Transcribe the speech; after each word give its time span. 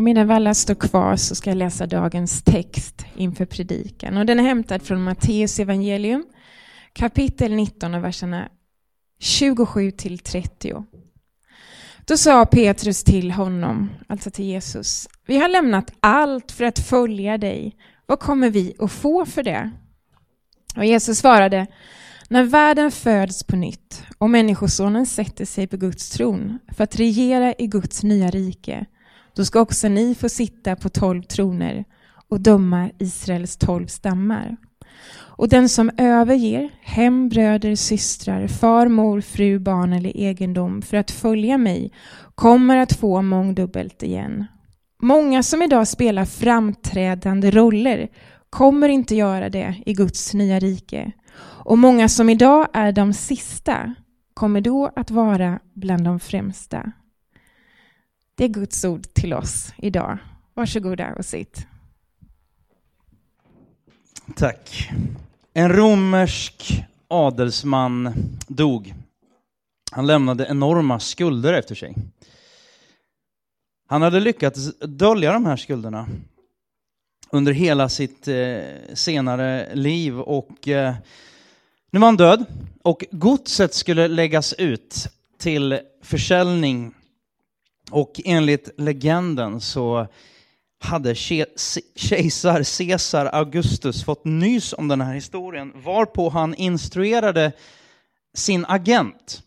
Och 0.00 0.04
medan 0.04 0.30
alla 0.30 0.54
står 0.54 0.74
kvar 0.74 1.16
så 1.16 1.34
ska 1.34 1.50
jag 1.50 1.56
läsa 1.56 1.86
dagens 1.86 2.42
text 2.42 3.04
inför 3.16 3.44
predikan. 3.44 4.16
Och 4.16 4.26
den 4.26 4.40
är 4.40 4.44
hämtad 4.44 4.82
från 4.82 5.02
Matteus 5.02 5.58
evangelium, 5.58 6.24
kapitel 6.92 7.52
19 7.52 7.94
och 7.94 8.04
verserna 8.04 8.48
27 9.18 9.90
till 9.90 10.18
30. 10.18 10.84
Då 12.04 12.16
sa 12.16 12.46
Petrus 12.46 13.04
till 13.04 13.30
honom, 13.30 13.90
alltså 14.06 14.30
till 14.30 14.44
Jesus, 14.44 15.08
vi 15.26 15.38
har 15.38 15.48
lämnat 15.48 15.92
allt 16.00 16.52
för 16.52 16.64
att 16.64 16.78
följa 16.78 17.38
dig. 17.38 17.76
Vad 18.06 18.20
kommer 18.20 18.50
vi 18.50 18.74
att 18.78 18.92
få 18.92 19.26
för 19.26 19.42
det? 19.42 19.70
Och 20.76 20.84
Jesus 20.84 21.18
svarade, 21.18 21.66
när 22.28 22.44
världen 22.44 22.90
föds 22.90 23.44
på 23.44 23.56
nytt 23.56 24.02
och 24.18 24.30
Människosonen 24.30 25.06
sätter 25.06 25.44
sig 25.44 25.66
på 25.66 25.76
Guds 25.76 26.10
tron 26.10 26.58
för 26.72 26.84
att 26.84 26.96
regera 26.96 27.54
i 27.58 27.66
Guds 27.66 28.02
nya 28.02 28.30
rike, 28.30 28.86
då 29.34 29.44
ska 29.44 29.60
också 29.60 29.88
ni 29.88 30.14
få 30.14 30.28
sitta 30.28 30.76
på 30.76 30.88
tolv 30.88 31.22
troner 31.22 31.84
och 32.28 32.40
döma 32.40 32.90
Israels 32.98 33.56
tolv 33.56 33.86
stammar. 33.86 34.56
Och 35.12 35.48
den 35.48 35.68
som 35.68 35.90
överger 35.96 36.70
hem, 36.80 37.28
bröder, 37.28 37.74
systrar, 37.74 38.46
far, 38.46 38.88
mor, 38.88 39.20
fru, 39.20 39.58
barn 39.58 39.92
eller 39.92 40.16
egendom 40.16 40.82
för 40.82 40.96
att 40.96 41.10
följa 41.10 41.58
mig 41.58 41.92
kommer 42.34 42.76
att 42.76 42.92
få 42.92 43.22
mångdubbelt 43.22 44.02
igen. 44.02 44.46
Många 45.02 45.42
som 45.42 45.62
idag 45.62 45.88
spelar 45.88 46.24
framträdande 46.24 47.50
roller 47.50 48.08
kommer 48.50 48.88
inte 48.88 49.14
göra 49.14 49.50
det 49.50 49.82
i 49.86 49.92
Guds 49.92 50.34
nya 50.34 50.58
rike. 50.58 51.12
Och 51.64 51.78
många 51.78 52.08
som 52.08 52.28
idag 52.28 52.68
är 52.72 52.92
de 52.92 53.12
sista 53.12 53.94
kommer 54.34 54.60
då 54.60 54.90
att 54.96 55.10
vara 55.10 55.58
bland 55.74 56.04
de 56.04 56.20
främsta. 56.20 56.92
Det 58.40 58.44
är 58.44 58.48
Guds 58.48 58.84
ord 58.84 59.14
till 59.14 59.34
oss 59.34 59.72
idag. 59.76 60.18
Varsågoda 60.54 61.14
och 61.18 61.24
sitt. 61.24 61.66
Tack. 64.36 64.90
En 65.54 65.72
romersk 65.72 66.84
adelsman 67.08 68.12
dog. 68.48 68.94
Han 69.92 70.06
lämnade 70.06 70.46
enorma 70.50 71.00
skulder 71.00 71.52
efter 71.52 71.74
sig. 71.74 71.94
Han 73.88 74.02
hade 74.02 74.20
lyckats 74.20 74.74
dölja 74.78 75.32
de 75.32 75.46
här 75.46 75.56
skulderna 75.56 76.08
under 77.30 77.52
hela 77.52 77.88
sitt 77.88 78.28
eh, 78.28 78.60
senare 78.94 79.74
liv 79.74 80.20
och 80.20 80.68
eh, 80.68 80.94
nu 81.90 82.00
var 82.00 82.08
han 82.08 82.16
död 82.16 82.44
och 82.82 83.04
godset 83.10 83.74
skulle 83.74 84.08
läggas 84.08 84.52
ut 84.52 85.08
till 85.38 85.80
försäljning 86.02 86.94
och 87.90 88.20
enligt 88.24 88.70
legenden 88.76 89.60
så 89.60 90.06
hade 90.80 91.14
kejsar 91.94 92.78
Caesar 92.78 93.26
Augustus 93.26 94.04
fått 94.04 94.24
nys 94.24 94.72
om 94.72 94.88
den 94.88 95.00
här 95.00 95.14
historien, 95.14 95.72
varpå 95.84 96.28
han 96.28 96.54
instruerade 96.54 97.52
sin 98.34 98.64
agent, 98.68 99.42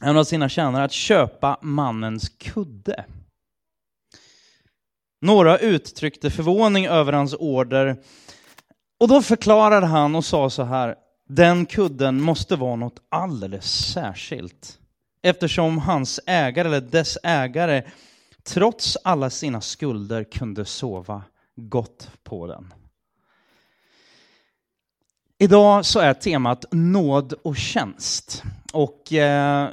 en 0.00 0.16
av 0.16 0.24
sina 0.24 0.48
tjänare, 0.48 0.84
att 0.84 0.92
köpa 0.92 1.58
mannens 1.62 2.28
kudde. 2.28 3.04
Några 5.20 5.58
uttryckte 5.58 6.30
förvåning 6.30 6.86
över 6.86 7.12
hans 7.12 7.34
order, 7.34 7.96
och 9.00 9.08
då 9.08 9.22
förklarade 9.22 9.86
han 9.86 10.14
och 10.14 10.24
sa 10.24 10.50
så 10.50 10.62
här, 10.62 10.96
den 11.28 11.66
kudden 11.66 12.20
måste 12.20 12.56
vara 12.56 12.76
något 12.76 13.02
alldeles 13.08 13.92
särskilt, 13.92 14.77
eftersom 15.22 15.78
hans 15.78 16.20
ägare, 16.26 16.68
eller 16.68 16.80
dess 16.80 17.18
ägare, 17.22 17.82
trots 18.42 18.96
alla 19.04 19.30
sina 19.30 19.60
skulder 19.60 20.24
kunde 20.24 20.64
sova 20.64 21.22
gott 21.56 22.10
på 22.24 22.46
den. 22.46 22.74
Idag 25.38 25.84
så 25.84 26.00
är 26.00 26.14
temat 26.14 26.64
nåd 26.70 27.32
och 27.32 27.56
tjänst. 27.56 28.42
Och 28.72 29.12
eh, 29.12 29.68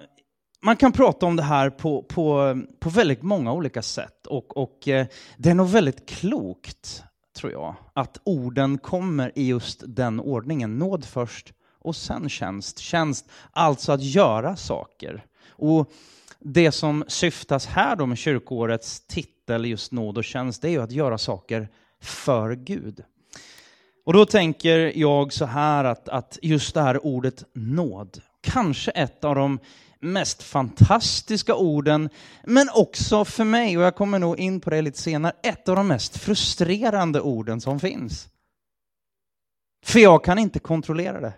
man 0.61 0.75
kan 0.75 0.91
prata 0.91 1.25
om 1.25 1.35
det 1.35 1.43
här 1.43 1.69
på, 1.69 2.03
på, 2.03 2.57
på 2.79 2.89
väldigt 2.89 3.21
många 3.21 3.53
olika 3.53 3.81
sätt. 3.81 4.27
Och, 4.27 4.57
och 4.57 4.87
eh, 4.87 5.05
det 5.37 5.49
är 5.49 5.53
nog 5.53 5.67
väldigt 5.67 6.09
klokt, 6.09 7.03
tror 7.37 7.51
jag, 7.51 7.75
att 7.93 8.17
orden 8.23 8.77
kommer 8.77 9.31
i 9.35 9.47
just 9.47 9.83
den 9.87 10.19
ordningen. 10.19 10.77
Nåd 10.77 11.05
först 11.05 11.53
och 11.79 11.95
sen 11.95 12.29
tjänst. 12.29 12.79
Tjänst, 12.79 13.29
alltså 13.51 13.91
att 13.91 14.03
göra 14.03 14.55
saker. 14.55 15.25
Och 15.57 15.91
det 16.39 16.71
som 16.71 17.03
syftas 17.07 17.65
här 17.65 17.95
då 17.95 18.05
med 18.05 18.17
kyrkoårets 18.17 18.99
titel, 19.07 19.65
just 19.65 19.91
nåd 19.91 20.17
och 20.17 20.23
tjänst, 20.23 20.61
det 20.61 20.67
är 20.67 20.71
ju 20.71 20.81
att 20.81 20.91
göra 20.91 21.17
saker 21.17 21.69
för 22.01 22.55
Gud. 22.55 23.03
Och 24.05 24.13
då 24.13 24.25
tänker 24.25 24.97
jag 24.97 25.33
så 25.33 25.45
här 25.45 25.83
att, 25.83 26.09
att 26.09 26.39
just 26.41 26.73
det 26.73 26.81
här 26.81 27.05
ordet 27.05 27.43
nåd, 27.53 28.21
kanske 28.41 28.91
ett 28.91 29.23
av 29.23 29.35
de 29.35 29.59
mest 29.99 30.43
fantastiska 30.43 31.55
orden, 31.55 32.09
men 32.43 32.69
också 32.73 33.25
för 33.25 33.43
mig, 33.43 33.77
och 33.77 33.83
jag 33.83 33.95
kommer 33.95 34.19
nog 34.19 34.39
in 34.39 34.61
på 34.61 34.69
det 34.69 34.81
lite 34.81 35.01
senare, 35.01 35.33
ett 35.43 35.69
av 35.69 35.75
de 35.75 35.87
mest 35.87 36.17
frustrerande 36.17 37.21
orden 37.21 37.61
som 37.61 37.79
finns. 37.79 38.29
För 39.85 39.99
jag 39.99 40.23
kan 40.23 40.39
inte 40.39 40.59
kontrollera 40.59 41.21
det. 41.21 41.33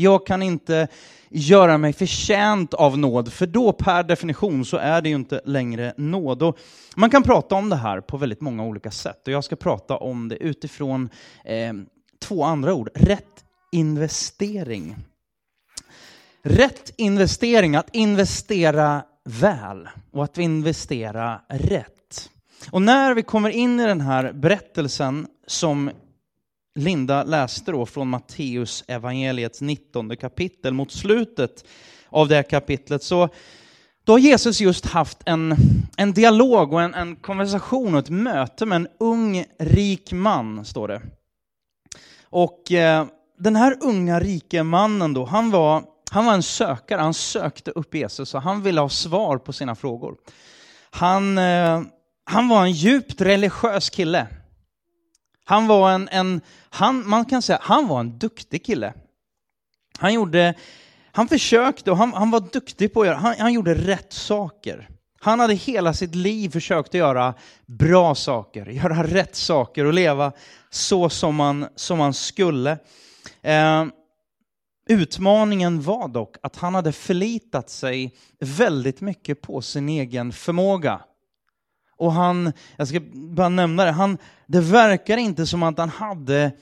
Jag 0.00 0.26
kan 0.26 0.42
inte 0.42 0.88
göra 1.28 1.78
mig 1.78 1.92
förtjänt 1.92 2.74
av 2.74 2.98
nåd, 2.98 3.32
för 3.32 3.46
då 3.46 3.72
per 3.72 4.02
definition 4.02 4.64
så 4.64 4.76
är 4.76 5.02
det 5.02 5.08
ju 5.08 5.14
inte 5.14 5.40
längre 5.44 5.94
nåd. 5.96 6.42
Och 6.42 6.58
man 6.96 7.10
kan 7.10 7.22
prata 7.22 7.54
om 7.54 7.68
det 7.68 7.76
här 7.76 8.00
på 8.00 8.16
väldigt 8.16 8.40
många 8.40 8.64
olika 8.64 8.90
sätt, 8.90 9.26
och 9.26 9.32
jag 9.32 9.44
ska 9.44 9.56
prata 9.56 9.96
om 9.96 10.28
det 10.28 10.36
utifrån 10.36 11.08
eh, 11.44 11.72
två 12.22 12.44
andra 12.44 12.74
ord. 12.74 12.88
Rätt 12.94 13.44
investering. 13.72 14.96
Rätt 16.42 16.92
investering, 16.96 17.76
att 17.76 17.94
investera 17.94 19.02
väl 19.24 19.88
och 20.12 20.24
att 20.24 20.38
investera 20.38 21.40
rätt. 21.48 22.30
Och 22.70 22.82
när 22.82 23.14
vi 23.14 23.22
kommer 23.22 23.50
in 23.50 23.80
i 23.80 23.86
den 23.86 24.00
här 24.00 24.32
berättelsen 24.32 25.26
som 25.46 25.90
Linda 26.78 27.24
läste 27.24 27.72
då 27.72 27.86
från 27.86 28.08
Matteus 28.08 28.84
evangeliets 28.88 29.60
19 29.60 30.16
kapitel 30.16 30.74
mot 30.74 30.92
slutet 30.92 31.64
av 32.08 32.28
det 32.28 32.34
här 32.34 32.42
kapitlet 32.42 33.02
så 33.02 33.28
då 34.04 34.12
har 34.12 34.18
Jesus 34.18 34.60
just 34.60 34.86
haft 34.86 35.18
en, 35.26 35.56
en 35.96 36.12
dialog 36.12 36.72
och 36.72 36.82
en, 36.82 36.94
en 36.94 37.16
konversation 37.16 37.94
och 37.94 38.00
ett 38.00 38.10
möte 38.10 38.66
med 38.66 38.76
en 38.76 38.88
ung 39.00 39.44
rik 39.58 40.12
man, 40.12 40.64
står 40.64 40.88
det. 40.88 41.02
Och 42.22 42.72
eh, 42.72 43.06
den 43.38 43.56
här 43.56 43.76
unga 43.80 44.20
rike 44.20 44.62
mannen 44.62 45.14
då, 45.14 45.24
han 45.24 45.50
var, 45.50 45.82
han 46.10 46.24
var 46.26 46.34
en 46.34 46.42
sökare, 46.42 47.00
han 47.00 47.14
sökte 47.14 47.70
upp 47.70 47.94
Jesus 47.94 48.34
och 48.34 48.42
han 48.42 48.62
ville 48.62 48.80
ha 48.80 48.88
svar 48.88 49.38
på 49.38 49.52
sina 49.52 49.74
frågor. 49.74 50.16
Han, 50.90 51.38
eh, 51.38 51.82
han 52.24 52.48
var 52.48 52.62
en 52.62 52.72
djupt 52.72 53.20
religiös 53.20 53.90
kille. 53.90 54.26
Han 55.48 55.66
var 55.66 55.90
en, 55.90 56.08
en 56.08 56.40
han, 56.70 57.08
man 57.08 57.24
kan 57.24 57.42
säga, 57.42 57.58
han 57.62 57.88
var 57.88 58.00
en 58.00 58.18
duktig 58.18 58.64
kille. 58.64 58.94
Han 59.98 60.14
gjorde, 60.14 60.54
han 61.12 61.28
försökte 61.28 61.90
och 61.90 61.96
han, 61.96 62.12
han 62.12 62.30
var 62.30 62.40
duktig 62.40 62.94
på 62.94 63.00
att 63.00 63.06
göra, 63.06 63.16
han, 63.16 63.34
han 63.38 63.52
gjorde 63.52 63.74
rätt 63.74 64.12
saker. 64.12 64.88
Han 65.20 65.40
hade 65.40 65.54
hela 65.54 65.92
sitt 65.92 66.14
liv 66.14 66.50
försökt 66.50 66.88
att 66.88 66.94
göra 66.94 67.34
bra 67.66 68.14
saker, 68.14 68.66
göra 68.66 69.02
rätt 69.02 69.36
saker 69.36 69.84
och 69.84 69.92
leva 69.92 70.32
så 70.70 71.08
som 71.08 71.34
man, 71.34 71.66
som 71.76 71.98
man 71.98 72.14
skulle. 72.14 72.78
Eh, 73.42 73.86
utmaningen 74.88 75.82
var 75.82 76.08
dock 76.08 76.36
att 76.42 76.56
han 76.56 76.74
hade 76.74 76.92
förlitat 76.92 77.70
sig 77.70 78.14
väldigt 78.40 79.00
mycket 79.00 79.40
på 79.40 79.62
sin 79.62 79.88
egen 79.88 80.32
förmåga. 80.32 81.00
Och 81.98 82.12
han, 82.12 82.52
jag 82.76 82.88
ska 82.88 83.00
bara 83.14 83.48
nämna 83.48 83.84
det, 83.84 83.90
han, 83.90 84.18
det 84.46 84.60
verkar 84.60 85.16
inte 85.16 85.46
som 85.46 85.62
att 85.62 85.78
han 85.78 85.88
hade 85.88 86.52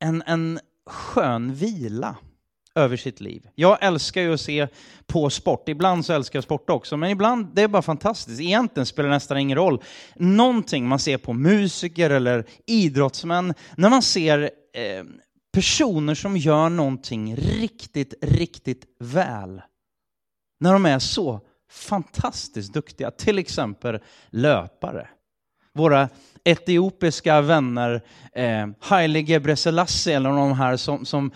en, 0.00 0.22
en 0.26 0.60
skön 0.86 1.54
vila 1.54 2.16
över 2.74 2.96
sitt 2.96 3.20
liv. 3.20 3.48
Jag 3.54 3.78
älskar 3.80 4.20
ju 4.20 4.34
att 4.34 4.40
se 4.40 4.68
på 5.06 5.30
sport. 5.30 5.68
Ibland 5.68 6.06
så 6.06 6.12
älskar 6.12 6.36
jag 6.36 6.44
sport 6.44 6.70
också, 6.70 6.96
men 6.96 7.10
ibland 7.10 7.54
det 7.54 7.62
är 7.62 7.68
bara 7.68 7.82
fantastiskt. 7.82 8.40
Egentligen 8.40 8.86
spelar 8.86 9.08
det 9.08 9.14
nästan 9.14 9.38
ingen 9.38 9.58
roll. 9.58 9.82
Någonting 10.16 10.88
man 10.88 10.98
ser 10.98 11.18
på 11.18 11.32
musiker 11.32 12.10
eller 12.10 12.44
idrottsmän, 12.66 13.54
när 13.76 13.90
man 13.90 14.02
ser 14.02 14.42
eh, 14.74 15.04
personer 15.52 16.14
som 16.14 16.36
gör 16.36 16.68
någonting 16.68 17.36
riktigt, 17.36 18.14
riktigt 18.22 18.84
väl. 18.98 19.62
När 20.60 20.72
de 20.72 20.86
är 20.86 20.98
så 20.98 21.40
fantastiskt 21.70 22.72
duktiga, 22.72 23.10
till 23.10 23.38
exempel 23.38 23.98
löpare. 24.30 25.08
Våra 25.74 26.08
etiopiska 26.44 27.40
vänner, 27.40 28.02
eh, 28.32 28.68
Haile 28.80 29.20
Gebrselassie 29.20 30.16
eller 30.16 30.30
de 30.30 30.52
här 30.52 30.76
som, 30.76 31.06
som, 31.06 31.30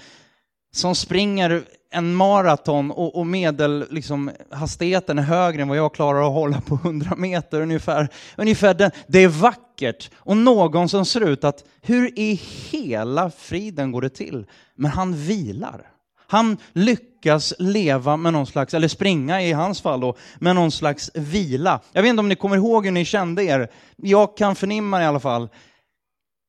som 0.73 0.95
springer 0.95 1.65
en 1.91 2.15
maraton 2.15 2.91
och, 2.91 3.17
och 3.19 3.27
medel, 3.27 3.87
liksom, 3.91 4.31
hastigheten 4.51 5.19
är 5.19 5.23
högre 5.23 5.63
än 5.63 5.69
vad 5.69 5.79
jag 5.79 5.95
klarar 5.95 6.27
att 6.27 6.33
hålla 6.33 6.61
på 6.61 6.75
100 6.75 7.17
meter 7.17 7.61
ungefär. 7.61 8.09
ungefär 8.37 8.75
den. 8.75 8.91
Det 9.07 9.19
är 9.19 9.29
vackert 9.29 10.11
och 10.17 10.37
någon 10.37 10.89
som 10.89 11.05
ser 11.05 11.21
ut 11.21 11.45
att 11.45 11.65
hur 11.83 12.19
i 12.19 12.41
hela 12.71 13.31
friden 13.31 13.93
går 13.93 14.03
det 14.03 14.09
till? 14.09 14.47
Men 14.75 14.91
han 14.91 15.17
vilar. 15.17 15.94
Han 16.27 16.57
lyckas 16.73 17.55
leva 17.59 18.17
med 18.17 18.33
någon 18.33 18.47
slags, 18.47 18.75
eller 18.75 18.89
springa 18.89 19.43
i 19.43 19.53
hans 19.53 19.81
fall 19.81 20.01
då, 20.01 20.17
med 20.39 20.55
någon 20.55 20.71
slags 20.71 21.11
vila. 21.15 21.81
Jag 21.93 22.03
vet 22.03 22.11
inte 22.11 22.21
om 22.21 22.29
ni 22.29 22.37
kommer 22.37 22.57
ihåg 22.57 22.85
hur 22.85 22.93
ni 22.93 23.05
kände 23.05 23.45
er. 23.45 23.71
Jag 23.97 24.37
kan 24.37 24.57
förnimma 24.57 25.03
i 25.03 25.05
alla 25.05 25.21
fall. 25.21 25.49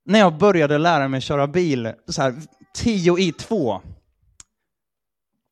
När 0.05 0.19
jag 0.19 0.37
började 0.37 0.77
lära 0.77 1.07
mig 1.07 1.21
köra 1.21 1.47
bil, 1.47 1.93
så 2.07 2.21
här, 2.21 2.35
tio 2.73 3.19
i 3.19 3.31
två, 3.31 3.81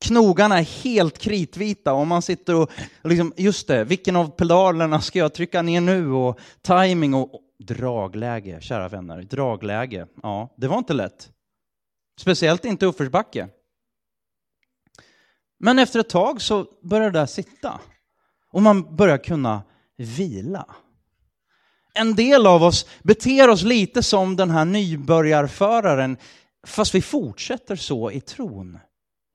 knogarna 0.06 0.60
är 0.60 0.84
helt 0.84 1.18
kritvita 1.18 1.94
och 1.94 2.08
man 2.08 2.22
sitter 2.22 2.56
och, 2.56 2.72
liksom, 3.04 3.34
just 3.38 3.68
det, 3.68 3.84
vilken 3.84 4.16
av 4.16 4.28
pedalerna 4.28 5.02
ska 5.02 5.20
jag 5.20 5.34
trycka 5.34 5.62
ner 5.62 5.82
nu 5.82 6.12
och 6.12 6.40
timing 6.62 7.14
och, 7.14 7.36
och 7.36 7.42
dragläge, 7.60 8.62
kära 8.62 8.90
vänner, 8.90 9.22
dragläge. 9.22 10.08
Ja, 10.24 10.54
det 10.58 10.68
var 10.68 10.78
inte 10.78 10.94
lätt. 10.94 11.30
Speciellt 12.20 12.66
inte 12.66 12.86
uppförsbacke. 12.86 13.48
Men 15.60 15.80
efter 15.80 16.00
ett 16.00 16.10
tag 16.10 16.42
så 16.42 16.68
börjar 16.82 17.12
det 17.12 17.20
där 17.20 17.26
sitta 17.26 17.80
och 18.52 18.62
man 18.62 18.96
börjar 18.96 19.18
kunna 19.18 19.62
vila. 19.98 20.66
En 21.94 22.16
del 22.16 22.48
av 22.48 22.64
oss 22.64 22.86
beter 23.04 23.50
oss 23.50 23.64
lite 23.64 24.04
som 24.04 24.36
den 24.36 24.50
här 24.50 24.66
nybörjarföraren 24.66 26.18
fast 26.68 26.96
vi 26.96 27.02
fortsätter 27.02 27.76
så 27.76 28.12
i 28.12 28.22
tron. 28.22 28.80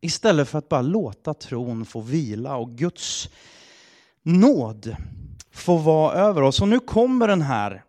Istället 0.00 0.48
för 0.48 0.58
att 0.58 0.68
bara 0.68 0.82
låta 0.82 1.34
tron 1.34 1.84
få 1.84 2.00
vila 2.00 2.56
och 2.56 2.70
Guds 2.70 3.28
nåd 4.22 4.96
få 5.52 5.76
vara 5.76 6.14
över 6.14 6.42
oss. 6.42 6.60
Och 6.60 6.68
nu 6.68 6.80
kommer 6.80 7.28
den 7.28 7.42
här 7.42 7.84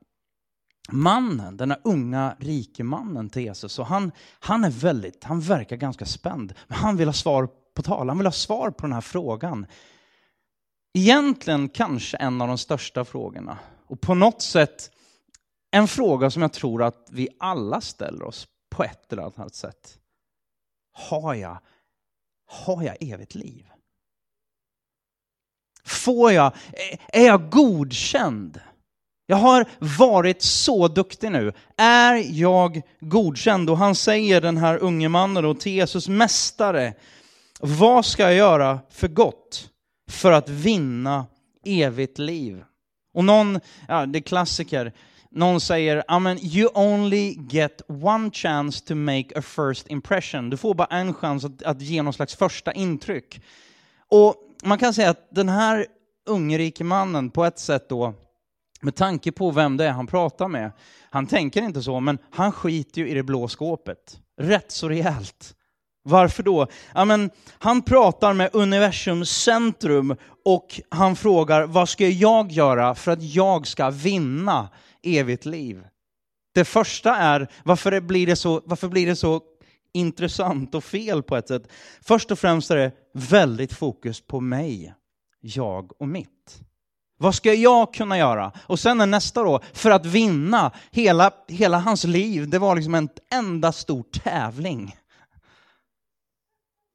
mannen, 0.92 1.58
den 1.58 1.72
här 1.72 1.80
unga 1.84 2.36
rike 2.40 2.84
mannen 2.84 3.30
till 3.30 3.42
Jesus. 3.42 3.80
Och 3.80 3.86
han, 3.86 4.12
han 4.40 4.64
är 4.64 4.70
väldigt, 4.70 5.24
han 5.24 5.42
verkar 5.42 5.76
ganska 5.76 6.06
spänd. 6.06 6.54
Men 6.68 6.78
han 6.78 6.98
vill 6.98 7.08
ha 7.08 7.14
svar 7.14 7.50
på 7.80 7.84
tal, 7.84 8.10
han 8.10 8.18
vill 8.18 8.28
ha 8.28 8.32
svar 8.32 8.72
på 8.72 8.82
den 8.82 8.94
här 8.94 9.02
frågan. 9.02 9.66
Egentligen 10.94 11.70
kanske 11.70 12.18
en 12.18 12.42
av 12.42 12.48
de 12.48 12.58
största 12.58 13.06
frågorna. 13.06 13.58
Och 13.88 14.02
på 14.02 14.14
något 14.14 14.42
sätt 14.42 14.92
en 15.72 15.88
fråga 15.88 16.32
som 16.32 16.42
jag 16.42 16.54
tror 16.54 16.84
att 16.84 17.08
vi 17.12 17.30
alla 17.40 17.82
ställer 17.82 18.24
oss 18.24 18.48
på 18.70 18.84
ett 18.84 19.14
eller 19.14 19.24
annat 19.24 19.56
sätt. 19.56 20.00
Har 20.94 21.34
jag 21.34 21.60
har 22.46 22.84
jag 22.84 22.98
evigt 23.00 23.36
liv? 23.36 23.66
Får 25.86 26.32
jag, 26.32 26.54
är 27.08 27.26
jag 27.26 27.50
godkänd? 27.50 28.62
Jag 29.26 29.38
har 29.38 29.66
varit 30.00 30.42
så 30.42 30.88
duktig 30.88 31.32
nu. 31.32 31.54
Är 31.78 32.40
jag 32.40 32.82
godkänd? 33.00 33.70
Och 33.70 33.78
han 33.78 33.96
säger 33.96 34.42
den 34.42 34.58
här 34.58 34.78
unge 34.78 35.10
mannen 35.10 35.44
då 35.44 35.54
till 35.54 35.72
Jesus, 35.72 36.08
mästare, 36.08 36.94
vad 37.60 38.06
ska 38.06 38.24
jag 38.24 38.34
göra 38.34 38.80
för 38.90 39.08
gott 39.08 39.70
för 40.10 40.32
att 40.32 40.50
vinna 40.50 41.26
evigt 41.66 42.18
liv? 42.18 42.64
Och 43.14 43.24
någon, 43.24 43.60
ja 43.88 44.06
det 44.06 44.20
är 44.20 44.22
klassiker, 44.22 44.94
någon 45.32 45.62
säger, 45.62 45.98
ah, 45.98 46.04
Amen, 46.08 46.40
you 46.42 46.70
only 46.74 47.38
get 47.50 47.82
one 47.88 48.32
chance 48.32 48.86
to 48.86 48.96
make 48.96 49.28
a 49.36 49.42
first 49.42 49.88
impression. 49.88 50.50
Du 50.50 50.58
får 50.58 50.74
bara 50.74 50.88
en 50.88 51.14
chans 51.14 51.46
att, 51.46 51.64
att 51.64 51.82
ge 51.82 52.02
någon 52.02 52.14
slags 52.14 52.36
första 52.36 52.74
intryck. 52.74 53.42
Och 54.08 54.36
man 54.64 54.78
kan 54.78 54.94
säga 54.94 55.10
att 55.10 55.28
den 55.32 55.50
här 55.50 55.86
ungrike 56.26 56.84
mannen 56.84 57.30
på 57.30 57.46
ett 57.46 57.60
sätt 57.60 57.90
då, 57.90 58.14
med 58.82 58.96
tanke 58.96 59.32
på 59.32 59.52
vem 59.52 59.78
det 59.78 59.86
är 59.86 59.92
han 59.92 60.08
pratar 60.08 60.48
med, 60.48 60.72
han 61.10 61.28
tänker 61.28 61.62
inte 61.62 61.82
så, 61.82 62.00
men 62.00 62.18
han 62.32 62.52
skiter 62.52 63.02
ju 63.02 63.10
i 63.10 63.14
det 63.14 63.24
blå 63.24 63.48
skåpet. 63.48 64.20
Rätt 64.38 64.72
så 64.72 64.90
rejält. 64.90 65.56
Varför 66.10 66.44
då? 66.44 66.68
Ja, 66.94 67.06
men, 67.06 67.30
han 67.60 67.82
pratar 67.82 68.34
med 68.34 68.50
universums 68.54 69.30
centrum 69.30 70.16
och 70.46 70.82
han 70.90 71.16
frågar 71.16 71.68
vad 71.68 71.90
ska 71.90 72.08
jag 72.08 72.52
göra 72.52 72.96
för 72.96 73.12
att 73.12 73.24
jag 73.24 73.68
ska 73.68 73.90
vinna 73.90 74.70
evigt 75.04 75.46
liv. 75.46 75.84
Det 76.54 76.66
första 76.66 77.16
är, 77.16 77.48
varför 77.64 78.00
blir 78.00 78.28
det 78.28 78.36
så, 78.36 78.62
varför 78.66 78.88
blir 78.88 79.06
det 79.06 79.16
så 79.16 79.42
intressant 79.94 80.76
och 80.76 80.84
fel 80.84 81.24
på 81.24 81.36
ett 81.36 81.48
sätt? 81.48 81.64
Först 82.02 82.32
och 82.32 82.40
främst 82.40 82.72
är 82.72 82.76
det 82.76 82.92
väldigt 83.14 83.74
fokus 83.74 84.22
på 84.22 84.40
mig, 84.40 84.94
jag 85.42 86.02
och 86.02 86.08
mitt. 86.08 86.62
Vad 87.18 87.36
ska 87.36 87.54
jag 87.54 87.94
kunna 87.94 88.18
göra? 88.18 88.52
Och 88.66 88.80
sen 88.80 89.02
är 89.02 89.06
nästa 89.06 89.44
då, 89.44 89.60
för 89.74 89.92
att 89.92 90.06
vinna 90.06 90.72
hela, 90.92 91.32
hela 91.48 91.80
hans 91.80 92.04
liv, 92.04 92.50
det 92.50 92.60
var 92.60 92.76
liksom 92.76 92.96
en 92.96 93.10
enda 93.32 93.72
stor 93.72 94.04
tävling. 94.04 94.96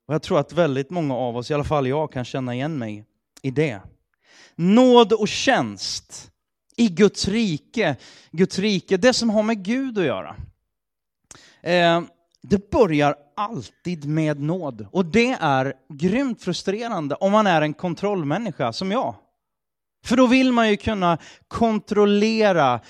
Och 0.07 0.15
jag 0.15 0.23
tror 0.23 0.39
att 0.39 0.53
väldigt 0.53 0.91
många 0.91 1.15
av 1.15 1.37
oss, 1.37 1.51
i 1.51 1.55
alla 1.55 1.65
fall 1.65 1.87
jag, 1.87 2.13
kan 2.13 2.25
känna 2.25 2.55
igen 2.55 2.79
mig 2.79 3.05
i 3.43 3.51
det. 3.51 3.81
Nåd 4.57 5.13
och 5.13 5.29
tjänst 5.29 6.31
i 6.77 6.89
Guds 6.89 7.29
rike. 7.29 7.97
Guds 8.31 8.59
rike, 8.59 8.97
det 8.97 9.13
som 9.13 9.31
har 9.31 9.43
med 9.43 9.65
Gud 9.65 9.99
att 9.99 10.05
göra. 10.05 10.37
Eh, 11.63 12.03
det 12.43 12.71
börjar 12.71 13.17
alltid 13.37 14.09
med 14.09 14.41
nåd. 14.41 14.87
Och 14.93 15.05
det 15.05 15.37
är 15.41 15.75
grymt 15.89 16.43
frustrerande 16.43 17.15
om 17.15 17.33
man 17.33 17.47
är 17.47 17.63
en 17.63 17.75
kontrollmänniska 17.75 18.73
som 18.73 18.93
jag. 18.93 19.15
För 20.05 20.17
då 20.17 20.27
vill 20.27 20.53
man 20.53 20.71
ju 20.71 20.77
kunna 20.77 21.19
kontrollera, 21.49 22.81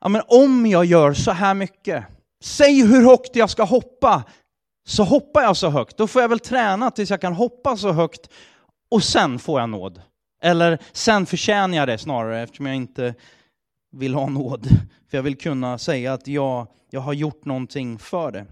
ja, 0.00 0.08
men 0.08 0.22
om 0.28 0.66
jag 0.66 0.84
gör 0.84 1.14
så 1.14 1.30
här 1.30 1.54
mycket, 1.54 2.04
säg 2.42 2.86
hur 2.86 3.04
högt 3.04 3.36
jag 3.36 3.50
ska 3.50 3.64
hoppa, 3.64 4.24
så 4.88 5.04
hoppar 5.04 5.42
jag 5.42 5.56
så 5.56 5.68
högt. 5.68 5.96
Då 5.96 6.06
får 6.06 6.22
jag 6.22 6.28
väl 6.28 6.40
träna 6.40 6.90
tills 6.90 7.10
jag 7.10 7.20
kan 7.20 7.32
hoppa 7.32 7.76
så 7.76 7.92
högt 7.92 8.28
och 8.90 9.04
sen 9.04 9.38
får 9.38 9.60
jag 9.60 9.70
nåd. 9.70 10.02
Eller 10.42 10.78
sen 10.92 11.26
förtjänar 11.26 11.76
jag 11.76 11.88
det 11.88 11.98
snarare 11.98 12.42
eftersom 12.42 12.66
jag 12.66 12.76
inte 12.76 13.14
vill 13.92 14.14
ha 14.14 14.28
nåd. 14.28 14.68
För 15.10 15.18
jag 15.18 15.22
vill 15.22 15.38
kunna 15.38 15.78
säga 15.78 16.12
att 16.12 16.28
jag, 16.28 16.66
jag 16.90 17.00
har 17.00 17.12
gjort 17.12 17.44
någonting 17.44 17.98
för 17.98 18.32
det. 18.32 18.46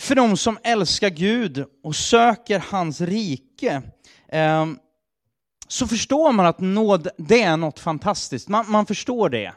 För 0.00 0.14
de 0.14 0.36
som 0.36 0.58
älskar 0.64 1.10
Gud 1.10 1.64
och 1.84 1.96
söker 1.96 2.64
hans 2.70 3.00
rike 3.00 3.82
eh, 4.28 4.66
så 5.68 5.86
förstår 5.86 6.32
man 6.32 6.46
att 6.46 6.60
nåd, 6.60 7.08
det 7.18 7.42
är 7.42 7.56
något 7.56 7.78
fantastiskt. 7.78 8.48
Man, 8.48 8.70
man 8.70 8.86
förstår 8.86 9.28
det. 9.28 9.52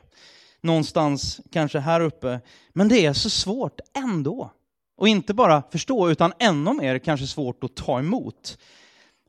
Någonstans 0.62 1.42
kanske 1.52 1.80
här 1.80 2.02
uppe. 2.02 2.40
Men 2.74 2.88
det 2.88 3.06
är 3.06 3.14
så 3.14 3.30
svårt 3.30 3.80
ändå. 3.94 4.52
Och 4.98 5.08
inte 5.08 5.34
bara 5.34 5.64
förstå, 5.72 6.10
utan 6.10 6.34
ännu 6.40 6.74
mer 6.74 7.00
kanske 7.00 7.28
svårt 7.28 7.64
att 7.64 7.76
ta 7.76 8.00
emot. 8.00 8.58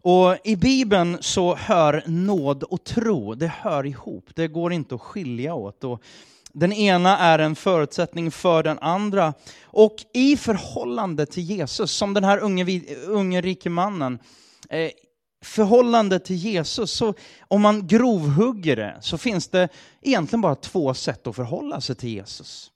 Och 0.03 0.37
i 0.45 0.57
Bibeln 0.57 1.19
så 1.21 1.55
hör 1.55 2.03
nåd 2.07 2.63
och 2.63 2.85
tro, 2.85 3.35
det 3.35 3.47
hör 3.47 3.87
ihop. 3.87 4.31
Det 4.35 4.49
går 4.49 4.73
inte 4.73 4.95
att 4.95 5.01
skilja 5.01 5.55
åt. 5.55 5.85
Och 5.85 6.03
den 6.53 6.73
ena 6.73 7.19
är 7.19 7.39
en 7.39 7.57
förutsättning 7.57 8.31
för 8.31 8.63
den 8.63 8.79
andra. 8.79 9.35
Och 9.65 9.97
i 10.15 10.37
förhållande 10.37 11.27
till 11.27 11.43
Jesus, 11.43 11.93
som 11.93 12.15
den 12.15 12.25
här 12.25 12.39
unge, 12.39 12.81
unge 13.07 13.41
rike 13.41 13.71
mannen, 13.71 14.19
eh, 14.71 14.91
förhållande 15.45 16.19
till 16.19 16.37
Jesus, 16.37 16.93
så 16.93 17.15
om 17.41 17.63
man 17.63 17.87
grovhugger 17.87 18.77
det, 18.77 18.99
så 19.01 19.19
finns 19.19 19.49
det 19.49 19.69
egentligen 20.01 20.41
bara 20.41 20.55
två 20.55 20.95
sätt 20.95 21.27
att 21.27 21.37
förhålla 21.37 21.81
sig 21.81 21.97
till 21.97 22.09
Jesus. 22.09 22.73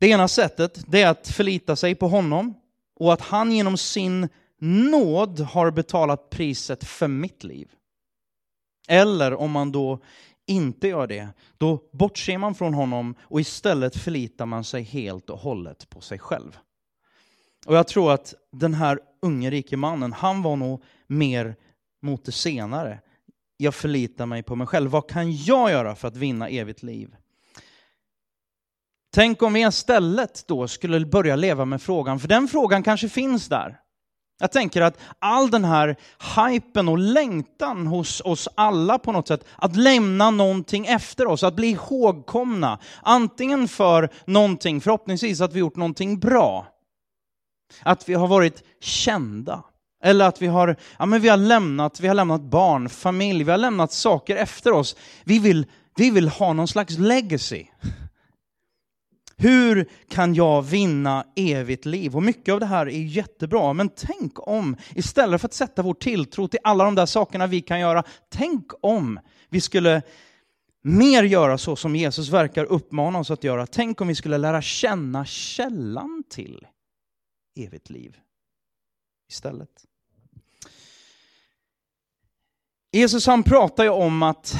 Det 0.00 0.08
ena 0.08 0.28
sättet, 0.28 0.84
det 0.86 1.02
är 1.02 1.08
att 1.08 1.28
förlita 1.28 1.76
sig 1.76 1.94
på 1.94 2.08
honom 2.08 2.54
och 3.00 3.12
att 3.12 3.20
han 3.20 3.52
genom 3.52 3.76
sin 3.76 4.28
nåd 4.60 5.40
har 5.40 5.70
betalat 5.70 6.30
priset 6.30 6.84
för 6.84 7.08
mitt 7.08 7.44
liv. 7.44 7.68
Eller 8.88 9.34
om 9.34 9.50
man 9.50 9.72
då 9.72 10.00
inte 10.46 10.88
gör 10.88 11.06
det, 11.06 11.28
då 11.58 11.82
bortser 11.92 12.38
man 12.38 12.54
från 12.54 12.74
honom 12.74 13.14
och 13.20 13.40
istället 13.40 13.96
förlitar 13.96 14.46
man 14.46 14.64
sig 14.64 14.82
helt 14.82 15.30
och 15.30 15.38
hållet 15.38 15.88
på 15.88 16.00
sig 16.00 16.18
själv. 16.18 16.58
Och 17.66 17.76
jag 17.76 17.88
tror 17.88 18.12
att 18.12 18.34
den 18.52 18.74
här 18.74 19.00
unge 19.22 19.50
rike 19.50 19.76
mannen, 19.76 20.12
han 20.12 20.42
var 20.42 20.56
nog 20.56 20.82
mer 21.06 21.56
mot 22.02 22.24
det 22.24 22.32
senare. 22.32 23.00
Jag 23.56 23.74
förlitar 23.74 24.26
mig 24.26 24.42
på 24.42 24.56
mig 24.56 24.66
själv. 24.66 24.90
Vad 24.90 25.08
kan 25.08 25.32
jag 25.32 25.70
göra 25.70 25.94
för 25.94 26.08
att 26.08 26.16
vinna 26.16 26.48
evigt 26.48 26.82
liv? 26.82 27.16
Tänk 29.14 29.42
om 29.42 29.52
vi 29.52 29.60
istället 29.60 30.44
då 30.46 30.68
skulle 30.68 31.06
börja 31.06 31.36
leva 31.36 31.64
med 31.64 31.82
frågan, 31.82 32.20
för 32.20 32.28
den 32.28 32.48
frågan 32.48 32.82
kanske 32.82 33.08
finns 33.08 33.48
där. 33.48 33.78
Jag 34.40 34.52
tänker 34.52 34.82
att 34.82 34.98
all 35.18 35.50
den 35.50 35.64
här 35.64 35.96
hypen 36.36 36.88
och 36.88 36.98
längtan 36.98 37.86
hos 37.86 38.20
oss 38.20 38.48
alla 38.54 38.98
på 38.98 39.12
något 39.12 39.28
sätt, 39.28 39.44
att 39.56 39.76
lämna 39.76 40.30
någonting 40.30 40.86
efter 40.86 41.26
oss, 41.26 41.42
att 41.42 41.56
bli 41.56 41.70
ihågkomna, 41.70 42.78
antingen 43.02 43.68
för 43.68 44.08
någonting, 44.24 44.80
förhoppningsvis 44.80 45.40
att 45.40 45.52
vi 45.52 45.60
gjort 45.60 45.76
någonting 45.76 46.18
bra, 46.18 46.66
att 47.82 48.08
vi 48.08 48.14
har 48.14 48.28
varit 48.28 48.62
kända, 48.80 49.64
eller 50.04 50.24
att 50.24 50.42
vi 50.42 50.46
har, 50.46 50.76
ja, 50.98 51.06
men 51.06 51.20
vi 51.20 51.28
har, 51.28 51.36
lämnat, 51.36 52.00
vi 52.00 52.08
har 52.08 52.14
lämnat 52.14 52.42
barn, 52.42 52.88
familj, 52.88 53.44
vi 53.44 53.50
har 53.50 53.58
lämnat 53.58 53.92
saker 53.92 54.36
efter 54.36 54.72
oss. 54.72 54.96
Vi 55.24 55.38
vill, 55.38 55.66
vi 55.96 56.10
vill 56.10 56.28
ha 56.28 56.52
någon 56.52 56.68
slags 56.68 56.98
legacy. 56.98 57.66
Hur 59.36 59.88
kan 60.08 60.34
jag 60.34 60.62
vinna 60.62 61.26
evigt 61.36 61.86
liv? 61.86 62.16
Och 62.16 62.22
mycket 62.22 62.54
av 62.54 62.60
det 62.60 62.66
här 62.66 62.86
är 62.86 63.02
jättebra, 63.02 63.72
men 63.72 63.88
tänk 63.88 64.48
om, 64.48 64.76
istället 64.94 65.40
för 65.40 65.48
att 65.48 65.54
sätta 65.54 65.82
vår 65.82 65.94
tilltro 65.94 66.48
till 66.48 66.60
alla 66.62 66.84
de 66.84 66.94
där 66.94 67.06
sakerna 67.06 67.46
vi 67.46 67.60
kan 67.60 67.80
göra, 67.80 68.02
tänk 68.30 68.66
om 68.80 69.18
vi 69.48 69.60
skulle 69.60 70.02
mer 70.82 71.22
göra 71.22 71.58
så 71.58 71.76
som 71.76 71.96
Jesus 71.96 72.28
verkar 72.28 72.64
uppmana 72.64 73.18
oss 73.18 73.30
att 73.30 73.44
göra. 73.44 73.66
Tänk 73.66 74.00
om 74.00 74.08
vi 74.08 74.14
skulle 74.14 74.38
lära 74.38 74.62
känna 74.62 75.24
källan 75.24 76.24
till 76.30 76.66
evigt 77.54 77.90
liv 77.90 78.16
istället. 79.28 79.86
Jesus 82.92 83.26
han 83.26 83.42
pratar 83.42 83.84
ju 83.84 83.90
om 83.90 84.22
att, 84.22 84.56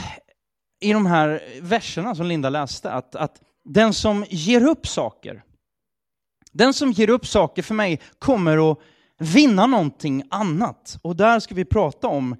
i 0.80 0.92
de 0.92 1.06
här 1.06 1.42
verserna 1.60 2.14
som 2.14 2.26
Linda 2.26 2.50
läste, 2.50 2.92
att, 2.92 3.14
att 3.14 3.42
den 3.64 3.94
som 3.94 4.24
ger 4.28 4.66
upp 4.66 4.86
saker, 4.86 5.42
den 6.52 6.74
som 6.74 6.92
ger 6.92 7.10
upp 7.10 7.26
saker 7.26 7.62
för 7.62 7.74
mig 7.74 8.00
kommer 8.18 8.72
att 8.72 8.78
vinna 9.18 9.66
någonting 9.66 10.22
annat. 10.30 10.98
Och 11.02 11.16
där 11.16 11.40
ska 11.40 11.54
vi 11.54 11.64
prata 11.64 12.08
om 12.08 12.36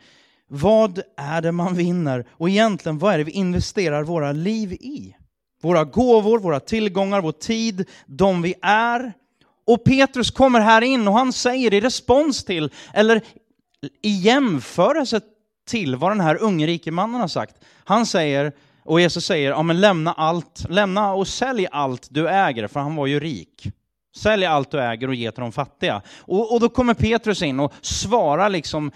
vad 0.49 1.02
är 1.16 1.42
det 1.42 1.52
man 1.52 1.75
vinner 1.75 2.26
och 2.30 2.49
egentligen 2.49 2.99
vad 2.99 3.14
är 3.14 3.18
det 3.18 3.25
vi 3.25 3.32
investerar 3.32 4.04
våra 4.04 4.32
liv 4.32 4.73
i? 4.73 5.16
Våra 5.62 5.85
gåvor, 5.85 6.38
våra 6.38 6.61
tillgångar, 6.61 7.21
vår 7.21 7.32
tid, 7.32 7.88
de 8.06 8.42
vi 8.42 8.54
är. 8.62 9.12
Och 9.66 9.85
Petrus 9.85 10.31
kommer 10.31 10.61
här 10.61 10.83
in 10.83 11.09
och 11.09 11.14
han 11.14 11.33
säger 11.33 11.75
i 11.75 11.81
respons 11.81 12.45
till, 12.45 12.71
eller 12.95 13.23
i 14.02 14.11
jämförelse 14.11 15.21
till 15.66 15.97
vad 15.97 16.11
den 16.11 16.21
här 16.21 16.42
unge 16.42 16.66
rike 16.66 16.90
mannen 16.90 17.21
har 17.21 17.28
sagt. 17.28 17.57
Han 17.85 18.07
säger, 18.07 18.52
och 18.85 19.00
Jesus 19.00 19.26
säger, 19.26 19.50
ja 19.50 19.62
men 19.62 19.81
lämna 19.81 20.12
allt, 20.12 20.66
lämna 20.69 21.12
och 21.12 21.28
sälj 21.28 21.66
allt 21.73 22.09
du 22.11 22.28
äger, 22.28 22.66
för 22.66 22.81
han 22.81 22.97
var 22.97 23.07
ju 23.07 23.21
rik. 23.21 23.69
Sälj 24.16 24.47
allt 24.47 24.71
du 24.71 24.81
äger 24.81 25.09
och 25.09 25.14
ge 25.14 25.31
till 25.31 25.40
de 25.40 25.52
fattiga. 25.52 26.02
Och, 26.19 26.54
och 26.54 26.61
då 26.61 26.69
kommer 26.69 26.95
Petrus 26.95 27.42
in 27.42 27.61
och 27.61 27.73
svarar 27.81 28.49
liksom 28.49 28.92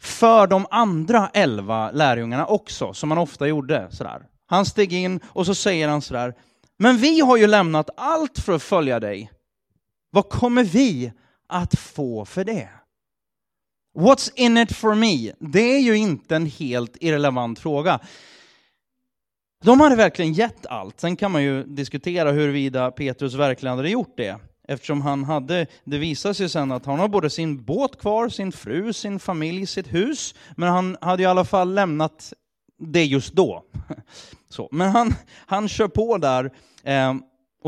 för 0.00 0.46
de 0.46 0.66
andra 0.70 1.30
elva 1.34 1.90
lärjungarna 1.90 2.46
också, 2.46 2.92
som 2.92 3.10
han 3.10 3.18
ofta 3.18 3.46
gjorde. 3.46 3.88
Sådär. 3.90 4.22
Han 4.46 4.66
steg 4.66 4.92
in 4.92 5.20
och 5.26 5.46
så 5.46 5.54
säger 5.54 5.88
han 5.88 6.02
sådär, 6.02 6.34
men 6.78 6.96
vi 6.96 7.20
har 7.20 7.36
ju 7.36 7.46
lämnat 7.46 7.90
allt 7.96 8.38
för 8.38 8.52
att 8.52 8.62
följa 8.62 9.00
dig. 9.00 9.30
Vad 10.10 10.28
kommer 10.28 10.64
vi 10.64 11.12
att 11.48 11.78
få 11.78 12.24
för 12.24 12.44
det? 12.44 12.68
What's 13.98 14.30
in 14.34 14.58
it 14.58 14.76
for 14.76 14.94
me? 14.94 15.32
Det 15.38 15.60
är 15.76 15.80
ju 15.80 15.96
inte 15.96 16.36
en 16.36 16.46
helt 16.46 16.96
irrelevant 17.00 17.58
fråga. 17.58 18.00
De 19.64 19.80
hade 19.80 19.96
verkligen 19.96 20.32
gett 20.32 20.66
allt. 20.66 21.00
Sen 21.00 21.16
kan 21.16 21.32
man 21.32 21.42
ju 21.42 21.64
diskutera 21.64 22.32
huruvida 22.32 22.90
Petrus 22.90 23.34
verkligen 23.34 23.76
hade 23.76 23.90
gjort 23.90 24.16
det. 24.16 24.40
Eftersom 24.68 25.02
han 25.02 25.24
hade, 25.24 25.66
det 25.84 25.98
visade 25.98 26.34
sig 26.34 26.48
sen 26.48 26.72
att 26.72 26.86
han 26.86 26.98
har 26.98 27.08
både 27.08 27.30
sin 27.30 27.64
båt 27.64 27.98
kvar, 27.98 28.28
sin 28.28 28.52
fru, 28.52 28.92
sin 28.92 29.18
familj, 29.18 29.66
sitt 29.66 29.94
hus. 29.94 30.34
Men 30.56 30.68
han 30.68 30.96
hade 31.00 31.22
i 31.22 31.26
alla 31.26 31.44
fall 31.44 31.74
lämnat 31.74 32.32
det 32.78 33.04
just 33.04 33.32
då. 33.32 33.64
Så, 34.48 34.68
men 34.72 34.90
han, 34.90 35.14
han 35.46 35.68
kör 35.68 35.88
på 35.88 36.18
där. 36.18 36.52
Eh, 36.84 37.14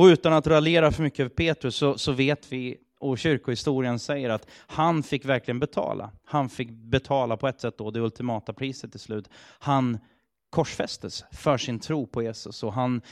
och 0.00 0.06
utan 0.06 0.32
att 0.32 0.46
raljera 0.46 0.92
för 0.92 1.02
mycket 1.02 1.20
över 1.20 1.30
Petrus 1.30 1.76
så, 1.76 1.98
så 1.98 2.12
vet 2.12 2.52
vi 2.52 2.76
och 2.98 3.18
kyrkohistorien 3.18 3.98
säger 3.98 4.30
att 4.30 4.46
han 4.66 5.02
fick 5.02 5.24
verkligen 5.24 5.60
betala. 5.60 6.10
Han 6.24 6.48
fick 6.48 6.70
betala 6.70 7.36
på 7.36 7.48
ett 7.48 7.60
sätt 7.60 7.78
då, 7.78 7.90
det 7.90 8.00
ultimata 8.00 8.52
priset 8.52 8.90
till 8.90 9.00
slut. 9.00 9.28
Han 9.58 9.98
korsfästes 10.50 11.24
för 11.32 11.58
sin 11.58 11.80
tro 11.80 12.06
på 12.06 12.22
Jesus. 12.22 12.62
Och 12.62 12.72
han, 12.72 13.02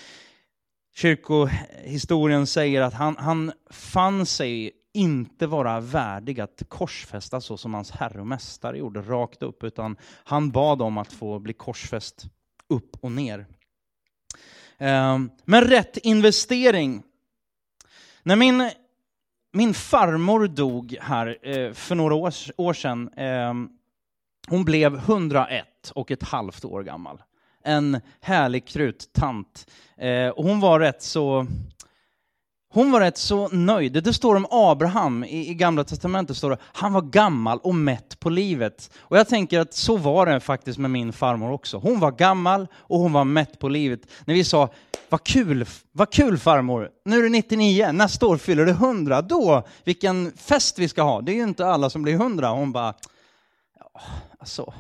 kyrkohistorien 0.95 2.47
säger 2.47 2.83
att 2.83 2.95
han, 2.95 3.17
han 3.17 3.53
fann 3.71 4.27
sig 4.27 4.73
inte 4.93 5.47
vara 5.47 5.81
värdig 5.81 6.41
att 6.41 6.63
korsfästas 6.69 7.45
så 7.45 7.57
som 7.57 7.75
hans 7.75 7.91
herre 7.91 8.21
och 8.21 8.27
mästare 8.27 8.79
gjorde, 8.79 9.01
rakt 9.01 9.43
upp, 9.43 9.65
utan 9.65 9.97
han 10.25 10.51
bad 10.51 10.83
om 10.83 10.99
att 10.99 11.13
få 11.13 11.39
bli 11.39 11.53
korsfäst 11.53 12.27
upp 12.69 12.97
och 13.01 13.13
ner. 13.13 13.47
Ehm, 14.79 15.31
men 15.45 15.65
rätt 15.65 15.97
investering. 15.97 17.03
När 18.23 18.37
min, 18.37 18.71
min 19.53 19.75
farmor 19.75 20.47
dog 20.47 20.97
här 21.01 21.39
eh, 21.43 21.73
för 21.73 21.95
några 21.95 22.15
år, 22.15 22.35
år 22.57 22.73
sedan, 22.73 23.11
ehm, 23.17 23.69
hon 24.49 24.65
blev 24.65 24.97
101 24.97 25.91
och 25.95 26.11
ett 26.11 26.23
halvt 26.23 26.65
år 26.65 26.83
gammal 26.83 27.23
en 27.69 28.01
härlig 28.21 28.69
kruttant. 28.69 29.71
Eh, 29.97 30.29
och 30.29 30.45
hon 30.45 30.61
var 30.61 30.81
rätt 30.81 31.03
så 31.03 31.47
hon 32.71 32.91
var 32.91 33.01
rätt 33.01 33.19
så 33.19 33.49
nöjd. 33.49 33.93
Det 34.05 34.13
står 34.13 34.35
om 34.35 34.47
Abraham 34.51 35.25
i, 35.25 35.51
i 35.51 35.55
Gamla 35.55 35.85
Testamentet, 35.85 36.37
står 36.37 36.51
det, 36.51 36.59
han 36.63 36.93
var 36.93 37.03
gammal 37.03 37.59
och 37.59 37.75
mätt 37.75 38.21
på 38.21 38.31
livet. 38.31 38.91
Och 38.99 39.19
jag 39.19 39.29
tänker 39.29 39.61
att 39.61 39.75
så 39.75 39.97
var 39.97 40.27
det 40.27 40.41
faktiskt 40.41 40.79
med 40.79 40.91
min 40.91 41.13
farmor 41.13 41.53
också. 41.53 41.79
Hon 41.79 42.01
var 42.01 42.13
gammal 42.13 42.67
och 42.75 42.99
hon 42.99 43.13
var 43.13 43.25
mätt 43.25 43.59
på 43.59 43.69
livet. 43.69 44.01
När 44.25 44.35
vi 44.35 44.45
sa, 44.45 44.71
vad 45.09 45.25
kul, 45.25 45.67
vad 45.93 46.11
kul 46.11 46.39
farmor, 46.39 46.91
nu 47.05 47.19
är 47.19 47.23
du 47.23 47.29
99, 47.29 47.93
nästa 47.93 48.27
år 48.27 48.37
fyller 48.37 48.65
du 48.65 48.73
100, 48.73 49.23
då, 49.23 49.63
vilken 49.85 50.33
fest 50.33 50.79
vi 50.79 50.89
ska 50.89 51.03
ha. 51.03 51.21
Det 51.21 51.33
är 51.33 51.37
ju 51.37 51.43
inte 51.43 51.67
alla 51.67 51.91
som 51.91 52.03
blir 52.03 52.15
100. 52.15 52.49
Hon 52.49 52.73
bara, 52.73 52.95
ja, 53.79 54.01
alltså, 54.39 54.75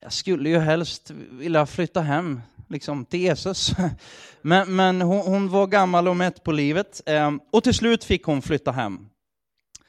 jag 0.00 0.12
skulle 0.12 0.48
ju 0.48 0.58
helst 0.58 1.10
vilja 1.30 1.66
flytta 1.66 2.00
hem 2.00 2.40
liksom, 2.68 3.04
till 3.04 3.20
Jesus. 3.20 3.72
Men, 4.42 4.76
men 4.76 5.02
hon, 5.02 5.20
hon, 5.20 5.48
var 5.48 5.66
gammal 5.66 6.08
och 6.08 6.16
mätt 6.16 6.44
på 6.44 6.52
livet. 6.52 7.02
Eh, 7.06 7.32
och 7.50 7.64
till 7.64 7.74
slut 7.74 8.04
fick 8.04 8.24
hon 8.24 8.42
flytta 8.42 8.72
hem. 8.72 9.08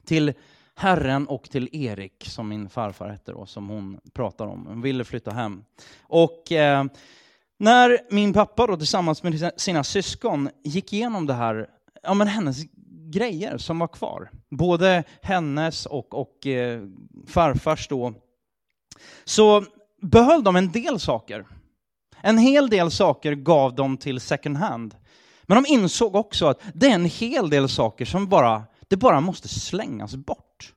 Till 0.05 0.33
Herren 0.75 1.27
och 1.27 1.49
till 1.49 1.69
Erik, 1.71 2.23
som 2.27 2.49
min 2.49 2.69
farfar 2.69 3.09
hette 3.09 3.31
då, 3.31 3.45
som 3.45 3.69
hon 3.69 3.99
pratar 4.13 4.47
om. 4.47 4.65
Hon 4.65 4.81
ville 4.81 5.03
flytta 5.03 5.31
hem. 5.31 5.63
Och 6.01 6.51
eh, 6.51 6.85
när 7.59 7.99
min 8.09 8.33
pappa 8.33 8.67
då 8.67 8.77
tillsammans 8.77 9.23
med 9.23 9.51
sina 9.57 9.83
syskon 9.83 10.49
gick 10.63 10.93
igenom 10.93 11.25
det 11.25 11.33
här, 11.33 11.69
ja 12.03 12.13
men 12.13 12.27
hennes 12.27 12.57
grejer 13.11 13.57
som 13.57 13.79
var 13.79 13.87
kvar, 13.87 14.29
både 14.49 15.03
hennes 15.21 15.85
och, 15.85 16.13
och 16.13 16.47
eh, 16.47 16.81
farfars 17.27 17.87
då, 17.87 18.13
så 19.25 19.65
behöll 20.01 20.43
de 20.43 20.55
en 20.55 20.71
del 20.71 20.99
saker. 20.99 21.45
En 22.21 22.37
hel 22.37 22.69
del 22.69 22.91
saker 22.91 23.35
gav 23.35 23.75
de 23.75 23.97
till 23.97 24.19
second 24.19 24.57
hand. 24.57 24.95
Men 25.43 25.63
de 25.63 25.73
insåg 25.73 26.15
också 26.15 26.45
att 26.45 26.61
det 26.73 26.87
är 26.87 26.95
en 26.95 27.05
hel 27.05 27.49
del 27.49 27.69
saker 27.69 28.05
som 28.05 28.27
bara, 28.27 28.63
det 28.87 28.97
bara 28.97 29.21
måste 29.21 29.47
slängas 29.47 30.15
bort. 30.15 30.73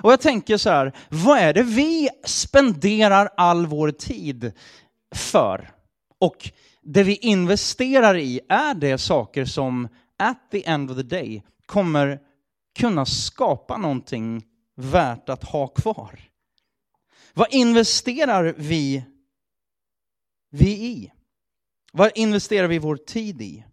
Och 0.00 0.12
jag 0.12 0.20
tänker 0.20 0.56
så 0.56 0.70
här, 0.70 0.92
vad 1.08 1.38
är 1.38 1.54
det 1.54 1.62
vi 1.62 2.08
spenderar 2.24 3.30
all 3.36 3.66
vår 3.66 3.90
tid 3.90 4.52
för? 5.14 5.70
Och 6.18 6.50
det 6.82 7.02
vi 7.02 7.16
investerar 7.16 8.16
i, 8.16 8.40
är 8.48 8.74
det 8.74 8.98
saker 8.98 9.44
som 9.44 9.88
at 10.18 10.50
the 10.50 10.66
end 10.66 10.90
of 10.90 10.96
the 10.96 11.02
day 11.02 11.42
kommer 11.66 12.20
kunna 12.78 13.06
skapa 13.06 13.76
någonting 13.76 14.44
värt 14.76 15.28
att 15.28 15.44
ha 15.44 15.66
kvar? 15.66 16.29
Vad 17.34 17.54
investerar 17.54 18.54
vi, 18.56 19.04
vi 20.50 20.70
i? 20.70 21.12
Vad 21.92 22.10
investerar 22.14 22.68
vi 22.68 22.78
vår 22.78 22.96
tid 22.96 23.42
i? 23.42 23.64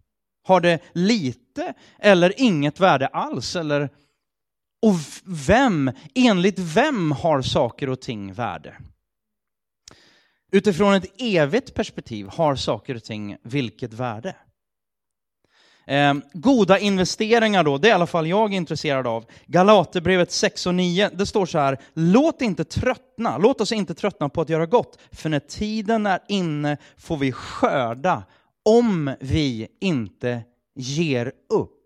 Har 0.42 0.60
det 0.60 0.80
lite 0.92 1.74
eller 1.98 2.40
inget 2.40 2.80
värde 2.80 3.06
alls? 3.06 3.56
Eller, 3.56 3.90
och 4.82 4.94
vem, 5.46 5.90
enligt 6.14 6.58
vem 6.58 7.12
har 7.12 7.42
saker 7.42 7.88
och 7.88 8.00
ting 8.00 8.32
värde? 8.32 8.76
Utifrån 10.52 10.94
ett 10.94 11.14
evigt 11.18 11.74
perspektiv 11.74 12.26
har 12.26 12.56
saker 12.56 12.94
och 12.94 13.04
ting 13.04 13.36
vilket 13.42 13.92
värde? 13.92 14.36
Eh, 15.88 16.14
goda 16.32 16.78
investeringar 16.78 17.64
då, 17.64 17.78
det 17.78 17.88
är 17.88 17.90
i 17.90 17.94
alla 17.94 18.06
fall 18.06 18.26
jag 18.26 18.54
intresserad 18.54 19.06
av. 19.06 19.24
Galaterbrevet 19.46 20.32
6 20.32 20.66
och 20.66 20.74
9, 20.74 21.10
det 21.14 21.26
står 21.26 21.46
så 21.46 21.58
här, 21.58 21.78
låt 21.94 22.42
inte 22.42 22.64
tröttna, 22.64 23.38
låt 23.38 23.60
oss 23.60 23.72
inte 23.72 23.94
tröttna 23.94 24.28
på 24.28 24.40
att 24.40 24.48
göra 24.48 24.66
gott, 24.66 24.98
för 25.12 25.28
när 25.28 25.40
tiden 25.40 26.06
är 26.06 26.20
inne 26.28 26.76
får 26.96 27.16
vi 27.16 27.32
skörda 27.32 28.22
om 28.64 29.14
vi 29.20 29.68
inte 29.80 30.42
ger 30.74 31.32
upp. 31.48 31.78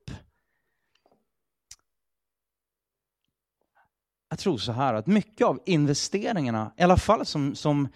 jag 4.33 4.39
tror 4.39 4.59
så 4.59 4.73
här 4.73 4.95
att 4.95 5.07
mycket 5.07 5.47
av 5.47 5.61
investeringarna, 5.67 6.73
i 6.77 6.83
alla 6.83 6.97
fall 6.97 7.27
som, 7.27 7.55
som 7.55 7.89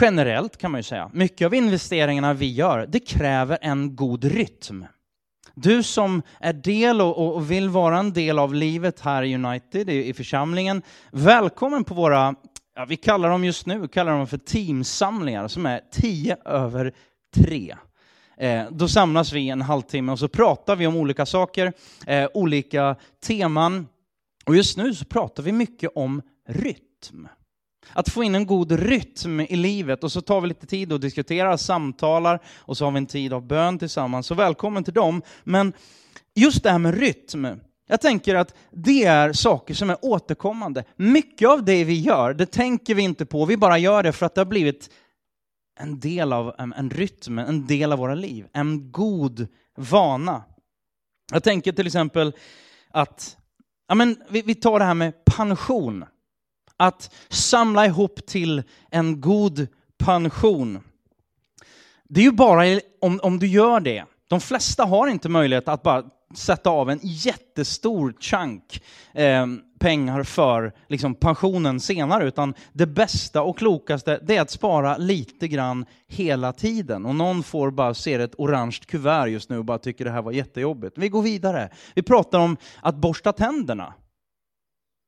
generellt 0.00 0.56
kan 0.56 0.70
man 0.70 0.78
ju 0.78 0.82
säga, 0.82 1.10
mycket 1.12 1.46
av 1.46 1.54
investeringarna 1.54 2.34
vi 2.34 2.52
gör, 2.52 2.86
det 2.86 3.00
kräver 3.00 3.58
en 3.62 3.96
god 3.96 4.24
rytm. 4.24 4.86
Du 5.54 5.82
som 5.82 6.22
är 6.40 6.52
del 6.52 7.00
och, 7.00 7.34
och 7.34 7.50
vill 7.50 7.68
vara 7.68 7.98
en 7.98 8.12
del 8.12 8.38
av 8.38 8.54
livet 8.54 9.00
här 9.00 9.22
i 9.22 9.34
United, 9.34 9.90
i, 9.90 10.08
i 10.08 10.14
församlingen, 10.14 10.82
välkommen 11.12 11.84
på 11.84 11.94
våra, 11.94 12.34
ja, 12.74 12.84
vi 12.84 12.96
kallar 12.96 13.30
dem 13.30 13.44
just 13.44 13.66
nu, 13.66 13.88
kallar 13.88 14.12
dem 14.12 14.26
för 14.26 14.38
teamsamlingar, 14.38 15.48
som 15.48 15.66
är 15.66 15.80
tio 15.92 16.36
över 16.44 16.94
tre. 17.36 17.76
Eh, 18.38 18.64
då 18.70 18.88
samlas 18.88 19.32
vi 19.32 19.48
en 19.48 19.62
halvtimme 19.62 20.12
och 20.12 20.18
så 20.18 20.28
pratar 20.28 20.76
vi 20.76 20.86
om 20.86 20.96
olika 20.96 21.26
saker, 21.26 21.72
eh, 22.06 22.28
olika 22.34 22.96
teman. 23.26 23.86
Och 24.46 24.56
just 24.56 24.76
nu 24.76 24.94
så 24.94 25.04
pratar 25.04 25.42
vi 25.42 25.52
mycket 25.52 25.90
om 25.94 26.22
rytm. 26.48 27.28
Att 27.92 28.08
få 28.08 28.24
in 28.24 28.34
en 28.34 28.46
god 28.46 28.72
rytm 28.72 29.40
i 29.40 29.56
livet 29.56 30.04
och 30.04 30.12
så 30.12 30.20
tar 30.20 30.40
vi 30.40 30.48
lite 30.48 30.66
tid 30.66 30.92
och 30.92 31.00
diskuterar, 31.00 31.56
samtalar 31.56 32.40
och 32.56 32.76
så 32.76 32.84
har 32.84 32.92
vi 32.92 32.98
en 32.98 33.06
tid 33.06 33.32
av 33.32 33.46
bön 33.46 33.78
tillsammans. 33.78 34.26
Så 34.26 34.34
välkommen 34.34 34.84
till 34.84 34.94
dem. 34.94 35.22
Men 35.44 35.72
just 36.34 36.62
det 36.62 36.70
här 36.70 36.78
med 36.78 36.98
rytm, 36.98 37.46
jag 37.86 38.00
tänker 38.00 38.34
att 38.34 38.54
det 38.70 39.04
är 39.04 39.32
saker 39.32 39.74
som 39.74 39.90
är 39.90 39.96
återkommande. 40.02 40.84
Mycket 40.96 41.48
av 41.48 41.64
det 41.64 41.84
vi 41.84 42.00
gör, 42.00 42.34
det 42.34 42.46
tänker 42.46 42.94
vi 42.94 43.02
inte 43.02 43.26
på, 43.26 43.44
vi 43.44 43.56
bara 43.56 43.78
gör 43.78 44.02
det 44.02 44.12
för 44.12 44.26
att 44.26 44.34
det 44.34 44.40
har 44.40 44.46
blivit 44.46 44.90
en 45.80 46.00
del 46.00 46.32
av 46.32 46.54
en, 46.58 46.90
rytm, 46.90 47.38
en 47.38 47.66
del 47.66 47.92
av 47.92 47.98
våra 47.98 48.14
liv, 48.14 48.46
en 48.52 48.92
god 48.92 49.46
vana. 49.76 50.44
Jag 51.32 51.42
tänker 51.42 51.72
till 51.72 51.86
exempel 51.86 52.32
att, 52.90 53.36
ja 53.88 53.94
men 53.94 54.16
vi, 54.28 54.42
vi 54.42 54.54
tar 54.54 54.78
det 54.78 54.84
här 54.84 54.94
med 54.94 55.24
pension 55.24 56.04
att 56.78 57.14
samla 57.28 57.86
ihop 57.86 58.26
till 58.26 58.62
en 58.90 59.20
god 59.20 59.66
pension. 59.98 60.80
Det 62.08 62.20
är 62.20 62.24
ju 62.24 62.32
bara 62.32 62.80
om, 63.00 63.20
om 63.22 63.38
du 63.38 63.46
gör 63.46 63.80
det. 63.80 64.04
De 64.28 64.40
flesta 64.40 64.84
har 64.84 65.08
inte 65.08 65.28
möjlighet 65.28 65.68
att 65.68 65.82
bara 65.82 66.04
sätta 66.34 66.70
av 66.70 66.90
en 66.90 67.00
jättestor 67.02 68.14
chunk 68.20 68.82
eh, 69.12 69.46
pengar 69.78 70.22
för 70.22 70.72
liksom, 70.88 71.14
pensionen 71.14 71.80
senare, 71.80 72.28
utan 72.28 72.54
det 72.72 72.86
bästa 72.86 73.42
och 73.42 73.58
klokaste 73.58 74.18
det 74.22 74.36
är 74.36 74.40
att 74.40 74.50
spara 74.50 74.96
lite 74.96 75.48
grann 75.48 75.84
hela 76.06 76.52
tiden. 76.52 77.06
Och 77.06 77.14
någon 77.14 77.42
får 77.42 77.70
bara 77.70 77.94
se 77.94 78.14
ett 78.14 78.34
orange 78.38 78.78
kuvert 78.86 79.26
just 79.26 79.50
nu 79.50 79.58
och 79.58 79.64
bara 79.64 79.78
tycker 79.78 80.04
det 80.04 80.10
här 80.10 80.22
var 80.22 80.32
jättejobbigt. 80.32 80.98
Vi 80.98 81.08
går 81.08 81.22
vidare. 81.22 81.70
Vi 81.94 82.02
pratar 82.02 82.38
om 82.38 82.56
att 82.82 82.94
borsta 82.94 83.32
tänderna. 83.32 83.94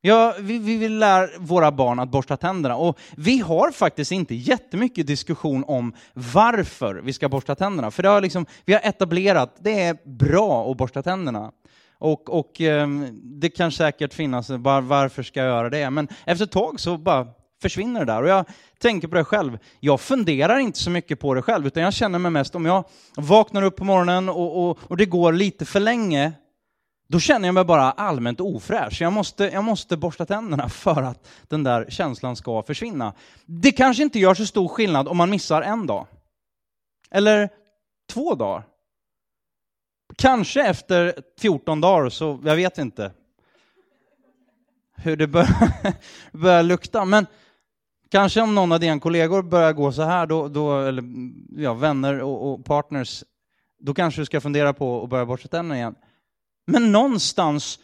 Ja, 0.03 0.35
vi, 0.39 0.59
vi 0.59 0.77
vill 0.77 0.99
lära 0.99 1.29
våra 1.39 1.73
barn 1.73 1.99
att 1.99 2.11
borsta 2.11 2.37
tänderna 2.37 2.77
och 2.77 2.99
vi 3.17 3.39
har 3.39 3.71
faktiskt 3.71 4.13
inte 4.13 4.35
jättemycket 4.35 5.07
diskussion 5.07 5.65
om 5.67 5.95
varför 6.15 6.95
vi 6.95 7.13
ska 7.13 7.29
borsta 7.29 7.55
tänderna. 7.55 7.91
För 7.91 8.03
det 8.03 8.09
har 8.09 8.21
liksom, 8.21 8.47
vi 8.65 8.73
har 8.73 8.81
etablerat, 8.81 9.57
det 9.61 9.83
är 9.83 9.97
bra 10.05 10.71
att 10.71 10.77
borsta 10.77 11.03
tänderna. 11.03 11.53
Och, 11.99 12.39
och 12.39 12.61
ehm, 12.61 13.21
det 13.41 13.51
kan 13.51 13.73
säkert 13.73 14.15
finnas, 14.15 14.51
var, 14.51 14.81
varför 14.81 15.23
ska 15.23 15.41
jag 15.41 15.49
göra 15.49 15.71
det? 15.71 15.91
Men 15.91 16.09
efter 16.25 16.45
ett 16.45 16.53
tag 16.53 16.81
så 16.81 16.99
bara 16.99 17.27
försvinner 17.63 18.01
det 18.01 18.13
där. 18.13 18.23
Och 18.23 18.29
jag 18.29 18.45
tänker 18.79 19.09
på 19.09 19.17
det 19.17 19.25
själv. 19.25 19.59
Jag 19.81 20.01
funderar 20.01 20.59
inte 20.59 20.79
så 20.79 20.91
mycket 20.91 21.21
på 21.21 21.35
det 21.35 21.43
själv, 21.43 21.67
utan 21.67 21.83
jag 21.83 21.95
känner 21.95 22.19
mig 22.19 22.31
mest 22.31 22.55
om 22.55 22.67
jag 22.67 22.85
vaknar 23.17 23.63
upp 23.63 23.77
på 23.77 23.85
morgonen 23.85 24.29
och, 24.29 24.65
och, 24.71 24.79
och 24.83 24.97
det 24.97 25.07
går 25.07 25.33
lite 25.33 25.65
för 25.65 25.81
länge 25.81 26.33
då 27.11 27.21
känner 27.21 27.49
jag 27.49 27.55
mig 27.55 27.65
bara 27.65 27.91
allmänt 27.91 28.41
ofräsch. 28.41 29.03
Jag 29.03 29.13
måste, 29.13 29.45
jag 29.45 29.65
måste 29.65 29.97
borsta 29.97 30.27
tänderna 30.27 30.69
för 30.69 31.03
att 31.03 31.29
den 31.49 31.65
där 31.65 31.87
känslan 31.89 32.37
ska 32.37 32.63
försvinna. 32.63 33.15
Det 33.47 33.73
kanske 33.73 34.03
inte 34.03 34.19
gör 34.19 34.35
så 34.35 34.47
stor 34.47 34.69
skillnad 34.69 35.09
om 35.09 35.17
man 35.17 35.31
missar 35.31 35.63
en 35.63 35.87
dag. 35.87 36.07
Eller 37.11 37.49
två 38.13 38.35
dagar. 38.35 38.63
Kanske 40.17 40.63
efter 40.63 41.15
14 41.41 41.81
dagar, 41.81 42.09
så 42.09 42.41
jag 42.45 42.57
vet 42.57 42.79
inte 42.79 43.13
hur 44.97 45.17
det 45.17 45.27
börjar, 45.27 45.73
börjar 46.33 46.63
lukta. 46.63 47.05
Men 47.05 47.27
kanske 48.11 48.41
om 48.41 48.55
någon 48.55 48.73
av 48.73 48.81
dina 48.81 49.01
kollegor 49.01 49.43
börjar 49.43 49.73
gå 49.73 49.93
så 49.93 50.03
här, 50.03 50.27
då, 50.27 50.49
då, 50.49 50.81
eller 50.81 51.05
ja, 51.63 51.75
vänner 51.75 52.21
och, 52.21 52.53
och 52.53 52.65
partners, 52.65 53.25
då 53.79 53.95
kanske 53.95 54.21
du 54.21 54.25
ska 54.25 54.41
fundera 54.41 54.73
på 54.73 55.03
att 55.03 55.11
börja 55.11 55.27
borsta 55.27 55.49
tänderna 55.49 55.77
igen. 55.77 55.95
Men 56.71 56.93
någonstans, 56.93 57.79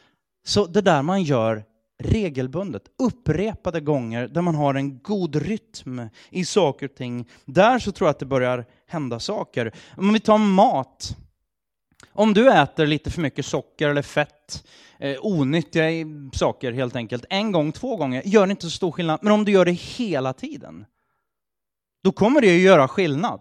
så 0.47 0.67
det 0.67 0.81
där 0.81 1.03
man 1.03 1.23
gör 1.23 1.65
regelbundet, 1.99 2.83
upprepade 2.99 3.81
gånger, 3.81 4.29
där 4.29 4.43
man 4.43 4.55
har 4.55 4.75
en 4.75 4.99
god 4.99 5.37
rytm 5.37 6.09
i 6.31 6.45
saker 6.45 6.89
och 6.89 6.95
ting, 6.95 7.29
där 7.45 7.79
så 7.79 7.93
tror 7.93 8.07
jag 8.07 8.11
att 8.11 8.19
det 8.19 8.27
börjar 8.27 8.65
hända 8.87 9.21
saker. 9.21 9.73
Om 9.97 10.13
vi 10.13 10.21
tar 10.21 10.39
mat. 10.39 11.17
Om 12.13 12.35
du 12.35 12.53
äter 12.53 12.87
lite 12.87 13.11
för 13.11 13.23
mycket 13.23 13.47
socker 13.47 13.89
eller 13.89 14.03
fett, 14.03 14.67
eh, 14.99 15.17
onyttiga 15.21 16.07
saker 16.33 16.73
helt 16.73 16.97
enkelt, 16.97 17.25
en 17.31 17.53
gång, 17.53 17.73
två 17.73 17.97
gånger, 17.97 18.23
gör 18.25 18.47
det 18.47 18.51
inte 18.51 18.63
så 18.63 18.71
stor 18.71 18.93
skillnad. 18.93 19.21
Men 19.23 19.33
om 19.33 19.45
du 19.45 19.53
gör 19.53 19.65
det 19.65 19.73
hela 19.73 20.33
tiden, 20.33 20.87
då 22.05 22.13
kommer 22.13 22.41
det 22.41 22.55
att 22.55 22.63
göra 22.63 22.89
skillnad. 22.89 23.41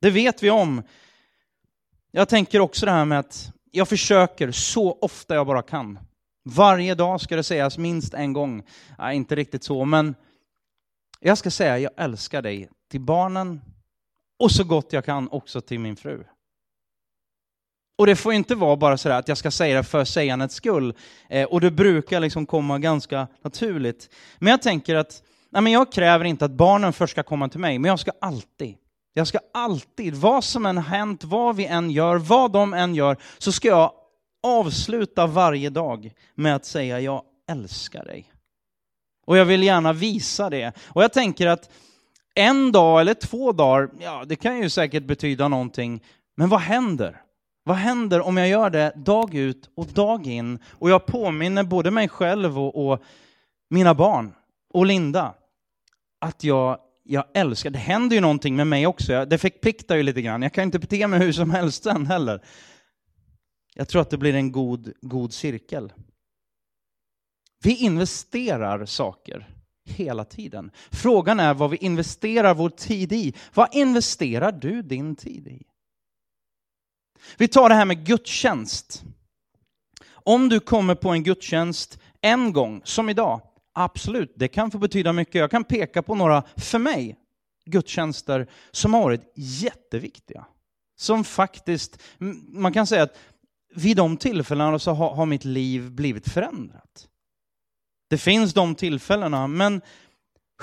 Det 0.00 0.10
vet 0.10 0.42
vi 0.42 0.50
om 0.50 0.82
jag 2.10 2.28
tänker 2.28 2.60
också 2.60 2.86
det 2.86 2.92
här 2.92 3.04
med 3.04 3.18
att 3.18 3.52
jag 3.70 3.88
försöker 3.88 4.50
så 4.50 4.98
ofta 5.00 5.34
jag 5.34 5.46
bara 5.46 5.62
kan. 5.62 5.98
Varje 6.44 6.94
dag 6.94 7.20
ska 7.20 7.36
det 7.36 7.42
sägas 7.42 7.78
minst 7.78 8.14
en 8.14 8.32
gång. 8.32 8.62
Nej, 8.98 9.16
inte 9.16 9.36
riktigt 9.36 9.64
så, 9.64 9.84
men 9.84 10.14
jag 11.20 11.38
ska 11.38 11.50
säga 11.50 11.78
jag 11.78 11.92
älskar 11.96 12.42
dig 12.42 12.68
till 12.90 13.00
barnen 13.00 13.60
och 14.38 14.50
så 14.50 14.64
gott 14.64 14.92
jag 14.92 15.04
kan 15.04 15.28
också 15.28 15.60
till 15.60 15.80
min 15.80 15.96
fru. 15.96 16.24
Och 17.98 18.06
det 18.06 18.16
får 18.16 18.32
inte 18.32 18.54
vara 18.54 18.76
bara 18.76 18.98
så 18.98 19.10
att 19.10 19.28
jag 19.28 19.38
ska 19.38 19.50
säga 19.50 19.76
det 19.76 19.84
för 19.84 20.04
sägandets 20.04 20.54
skull. 20.54 20.94
Eh, 21.28 21.44
och 21.44 21.60
det 21.60 21.70
brukar 21.70 22.20
liksom 22.20 22.46
komma 22.46 22.78
ganska 22.78 23.28
naturligt. 23.42 24.10
Men 24.38 24.50
jag 24.50 24.62
tänker 24.62 24.94
att 24.94 25.22
nej, 25.50 25.62
men 25.62 25.72
jag 25.72 25.92
kräver 25.92 26.24
inte 26.24 26.44
att 26.44 26.50
barnen 26.50 26.92
först 26.92 27.10
ska 27.10 27.22
komma 27.22 27.48
till 27.48 27.60
mig, 27.60 27.78
men 27.78 27.88
jag 27.88 28.00
ska 28.00 28.12
alltid 28.20 28.76
jag 29.18 29.26
ska 29.26 29.38
alltid, 29.52 30.14
vad 30.14 30.44
som 30.44 30.66
än 30.66 30.78
hänt, 30.78 31.24
vad 31.24 31.56
vi 31.56 31.66
än 31.66 31.90
gör, 31.90 32.16
vad 32.16 32.52
de 32.52 32.74
än 32.74 32.94
gör, 32.94 33.16
så 33.38 33.52
ska 33.52 33.68
jag 33.68 33.92
avsluta 34.42 35.26
varje 35.26 35.70
dag 35.70 36.12
med 36.34 36.56
att 36.56 36.64
säga 36.64 37.00
jag 37.00 37.22
älskar 37.50 38.04
dig. 38.04 38.32
Och 39.26 39.36
jag 39.36 39.44
vill 39.44 39.62
gärna 39.62 39.92
visa 39.92 40.50
det. 40.50 40.72
Och 40.88 41.02
jag 41.02 41.12
tänker 41.12 41.46
att 41.46 41.70
en 42.34 42.72
dag 42.72 43.00
eller 43.00 43.14
två 43.14 43.52
dagar, 43.52 43.90
ja 44.00 44.24
det 44.26 44.36
kan 44.36 44.58
ju 44.58 44.70
säkert 44.70 45.04
betyda 45.04 45.48
någonting, 45.48 46.02
men 46.36 46.48
vad 46.48 46.60
händer? 46.60 47.22
Vad 47.64 47.76
händer 47.76 48.20
om 48.20 48.36
jag 48.36 48.48
gör 48.48 48.70
det 48.70 48.92
dag 48.96 49.34
ut 49.34 49.70
och 49.76 49.86
dag 49.86 50.26
in 50.26 50.58
och 50.70 50.90
jag 50.90 51.06
påminner 51.06 51.64
både 51.64 51.90
mig 51.90 52.08
själv 52.08 52.58
och, 52.58 52.88
och 52.88 53.02
mina 53.70 53.94
barn 53.94 54.34
och 54.72 54.86
Linda 54.86 55.34
att 56.20 56.44
jag 56.44 56.78
jag 57.08 57.24
älskar, 57.34 57.70
det 57.70 57.78
händer 57.78 58.16
ju 58.16 58.20
någonting 58.20 58.56
med 58.56 58.66
mig 58.66 58.86
också, 58.86 59.24
det 59.24 59.38
förpliktar 59.38 59.96
ju 59.96 60.02
lite 60.02 60.22
grann. 60.22 60.42
Jag 60.42 60.52
kan 60.52 60.64
inte 60.64 60.78
bete 60.78 61.06
mig 61.06 61.20
hur 61.20 61.32
som 61.32 61.50
helst 61.50 61.84
sen 61.84 62.06
heller. 62.06 62.44
Jag 63.74 63.88
tror 63.88 64.02
att 64.02 64.10
det 64.10 64.18
blir 64.18 64.34
en 64.34 64.52
god, 64.52 64.92
god 65.00 65.32
cirkel. 65.32 65.92
Vi 67.62 67.76
investerar 67.76 68.86
saker 68.86 69.48
hela 69.84 70.24
tiden. 70.24 70.70
Frågan 70.90 71.40
är 71.40 71.54
vad 71.54 71.70
vi 71.70 71.76
investerar 71.76 72.54
vår 72.54 72.70
tid 72.70 73.12
i. 73.12 73.34
Vad 73.54 73.74
investerar 73.74 74.52
du 74.52 74.82
din 74.82 75.16
tid 75.16 75.48
i? 75.48 75.62
Vi 77.36 77.48
tar 77.48 77.68
det 77.68 77.74
här 77.74 77.84
med 77.84 78.06
gudstjänst. 78.06 79.04
Om 80.08 80.48
du 80.48 80.60
kommer 80.60 80.94
på 80.94 81.10
en 81.10 81.22
gudstjänst 81.22 81.98
en 82.20 82.52
gång, 82.52 82.80
som 82.84 83.08
idag, 83.08 83.40
Absolut, 83.78 84.32
det 84.36 84.48
kan 84.48 84.70
få 84.70 84.78
betyda 84.78 85.12
mycket. 85.12 85.34
Jag 85.34 85.50
kan 85.50 85.64
peka 85.64 86.02
på 86.02 86.14
några, 86.14 86.42
för 86.56 86.78
mig, 86.78 87.16
gudstjänster 87.64 88.46
som 88.70 88.94
har 88.94 89.02
varit 89.02 89.32
jätteviktiga. 89.36 90.46
Som 90.98 91.24
faktiskt, 91.24 92.02
man 92.48 92.72
kan 92.72 92.86
säga 92.86 93.02
att 93.02 93.18
vid 93.74 93.96
de 93.96 94.16
tillfällena 94.16 94.78
så 94.78 94.92
har, 94.92 95.14
har 95.14 95.26
mitt 95.26 95.44
liv 95.44 95.90
blivit 95.90 96.28
förändrat. 96.28 97.08
Det 98.10 98.18
finns 98.18 98.54
de 98.54 98.74
tillfällena, 98.74 99.46
men 99.46 99.80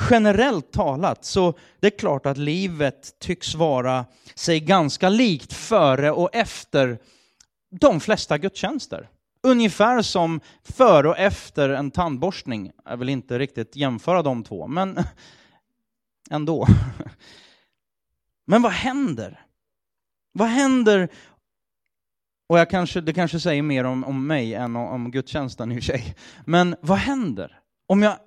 generellt 0.10 0.71
talat 0.71 1.26
så 1.26 1.54
det 1.80 1.88
är 1.88 1.99
klart 1.99 2.26
att 2.26 2.38
livet 2.38 3.19
tycks 3.19 3.56
vara 3.56 4.06
sig 4.36 4.60
ganska 4.60 5.10
likt 5.10 5.54
före 5.54 6.12
och 6.12 6.36
efter 6.36 6.99
de 7.80 7.99
flesta 7.99 8.38
gudstjänster. 8.38 9.10
Ungefär 9.43 10.01
som 10.01 10.39
före 10.63 11.10
och 11.10 11.17
efter 11.17 11.69
en 11.69 11.91
tandborstning. 11.91 12.71
Jag 12.86 12.97
vill 12.97 13.10
inte 13.10 13.39
riktigt 13.39 13.75
jämföra 13.75 14.21
de 14.21 14.43
två, 14.43 14.67
men 14.67 14.97
ändå. 16.29 16.67
Men 18.45 18.62
vad 18.62 18.71
händer? 18.71 19.45
Vad 20.32 20.47
händer 20.47 21.10
Och 22.47 22.60
jag 22.60 22.69
kanske, 22.69 23.01
det 23.01 23.13
kanske 23.13 23.39
säger 23.39 23.62
mer 23.62 23.84
om, 23.84 24.03
om 24.03 24.27
mig 24.27 24.53
än 24.53 24.75
om, 24.75 24.88
om 24.88 25.12
gudstjänsten 25.12 25.71
i 25.71 25.79
och 25.79 25.84
för 25.84 25.91
sig. 25.91 26.15
Men 26.45 26.75
vad 26.82 26.97
händer 26.97 27.60
om 27.88 28.01
jag 28.01 28.17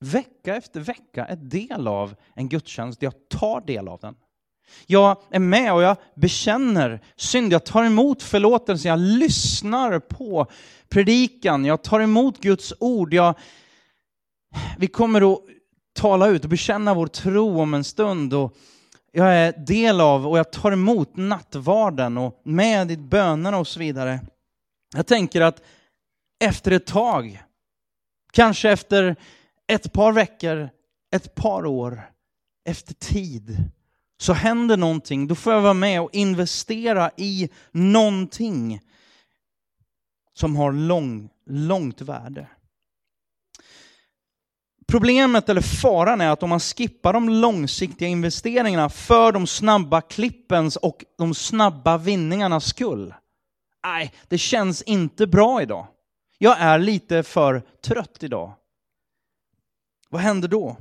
vecka 0.00 0.56
efter 0.56 0.80
vecka 0.80 1.26
är 1.26 1.36
del 1.36 1.88
av 1.88 2.14
en 2.34 2.48
gudstjänst, 2.48 3.02
jag 3.02 3.28
tar 3.28 3.60
del 3.60 3.88
av 3.88 4.00
den. 4.00 4.16
Jag 4.86 5.16
är 5.30 5.38
med 5.38 5.72
och 5.72 5.82
jag 5.82 5.96
bekänner 6.14 7.00
synd, 7.16 7.52
jag 7.52 7.64
tar 7.64 7.84
emot 7.84 8.22
förlåtelse, 8.22 8.88
jag 8.88 8.98
lyssnar 8.98 9.98
på 9.98 10.46
predikan, 10.88 11.64
jag 11.64 11.82
tar 11.82 12.00
emot 12.00 12.40
Guds 12.40 12.72
ord. 12.80 13.14
Jag, 13.14 13.34
vi 14.78 14.86
kommer 14.86 15.32
att 15.32 15.40
tala 15.92 16.26
ut 16.26 16.44
och 16.44 16.50
bekänna 16.50 16.94
vår 16.94 17.06
tro 17.06 17.60
om 17.60 17.74
en 17.74 17.84
stund. 17.84 18.34
Och 18.34 18.56
jag 19.12 19.34
är 19.36 19.52
del 19.66 20.00
av 20.00 20.26
och 20.26 20.38
jag 20.38 20.52
tar 20.52 20.72
emot 20.72 21.16
nattvarden 21.16 22.18
och 22.18 22.40
med 22.44 22.90
i 22.90 22.96
bönerna 22.96 23.58
och 23.58 23.66
så 23.66 23.78
vidare. 23.78 24.20
Jag 24.96 25.06
tänker 25.06 25.40
att 25.40 25.62
efter 26.44 26.70
ett 26.70 26.86
tag, 26.86 27.42
kanske 28.32 28.70
efter 28.70 29.16
ett 29.66 29.92
par 29.92 30.12
veckor, 30.12 30.68
ett 31.14 31.34
par 31.34 31.66
år, 31.66 32.10
efter 32.64 32.94
tid, 32.94 33.56
så 34.20 34.32
händer 34.32 34.76
någonting. 34.76 35.26
Då 35.26 35.34
får 35.34 35.52
jag 35.52 35.60
vara 35.60 35.74
med 35.74 36.00
och 36.00 36.10
investera 36.12 37.10
i 37.16 37.48
någonting 37.72 38.80
som 40.32 40.56
har 40.56 40.72
lång, 40.72 41.28
långt 41.46 42.00
värde. 42.00 42.46
Problemet 44.86 45.48
eller 45.48 45.60
faran 45.60 46.20
är 46.20 46.30
att 46.30 46.42
om 46.42 46.48
man 46.48 46.60
skippar 46.60 47.12
de 47.12 47.28
långsiktiga 47.28 48.08
investeringarna 48.08 48.88
för 48.88 49.32
de 49.32 49.46
snabba 49.46 50.00
klippens 50.00 50.76
och 50.76 51.04
de 51.18 51.34
snabba 51.34 51.98
vinningarnas 51.98 52.64
skull. 52.64 53.14
Nej, 53.84 54.14
det 54.28 54.38
känns 54.38 54.82
inte 54.82 55.26
bra 55.26 55.62
idag. 55.62 55.86
Jag 56.38 56.58
är 56.58 56.78
lite 56.78 57.22
för 57.22 57.62
trött 57.84 58.22
idag. 58.22 58.52
Vad 60.08 60.20
händer 60.20 60.48
då? 60.48 60.76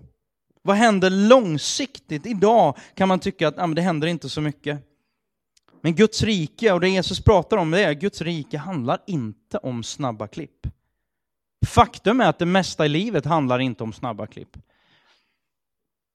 Vad 0.62 0.76
händer 0.76 1.10
långsiktigt? 1.10 2.26
Idag 2.26 2.78
kan 2.95 3.08
man 3.08 3.19
tycka 3.19 3.48
att 3.48 3.60
ah, 3.60 3.67
det 3.67 3.82
händer 3.82 4.08
inte 4.08 4.30
så 4.30 4.41
mycket. 4.41 4.80
Men 5.82 5.95
Guds 5.95 6.24
rike, 6.24 6.72
och 6.72 6.80
det 6.80 6.89
Jesus 6.89 7.24
pratar 7.24 7.58
om, 7.58 7.72
det 7.72 7.84
är 7.84 7.93
Guds 7.93 8.22
rike 8.22 8.58
handlar 8.58 9.02
inte 9.08 9.58
om 9.58 9.84
snabba 9.84 10.28
klipp. 10.28 10.67
Faktum 11.67 12.22
är 12.22 12.30
att 12.30 12.39
det 12.39 12.45
mesta 12.45 12.86
i 12.86 12.89
livet 12.89 13.26
handlar 13.26 13.60
inte 13.60 13.84
om 13.84 13.93
snabba 13.93 14.28
klipp. 14.28 14.58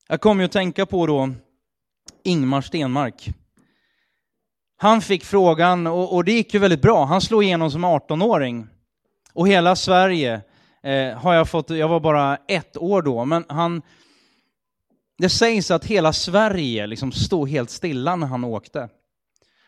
Jag 0.09 0.21
kommer 0.21 0.43
ju 0.43 0.47
att 0.47 0.53
tänka 0.53 0.87
på 0.87 1.07
då 1.07 1.31
Ingmar 2.23 2.61
Stenmark. 2.61 3.29
Han 4.77 5.03
fick 5.03 5.25
frågan, 5.25 5.87
och, 5.87 6.15
och 6.15 6.25
det 6.25 6.33
gick 6.33 6.55
ju 6.55 6.61
väldigt 6.61 6.83
bra. 6.83 7.05
Han 7.05 7.21
slog 7.21 7.45
igenom 7.45 7.71
som 7.71 7.85
18-åring. 7.85 8.67
Och 9.33 9.49
hela 9.49 9.77
Sverige 9.77 10.41
eh, 10.83 11.19
har 11.19 11.35
jag 11.35 11.49
fått, 11.49 11.71
jag 11.71 11.89
var 11.89 12.01
bara 12.01 12.37
ett 12.49 12.77
år 12.77 13.03
då, 13.03 13.25
men 13.25 13.45
han, 13.49 13.83
det 15.19 15.29
sägs 15.29 15.71
att 15.71 15.85
hela 15.85 16.13
Sverige 16.13 16.87
liksom 16.87 17.13
stod 17.13 17.49
helt 17.49 17.71
stilla 17.71 18.17
när 18.17 18.27
han 18.27 18.45
åkte. 18.45 18.89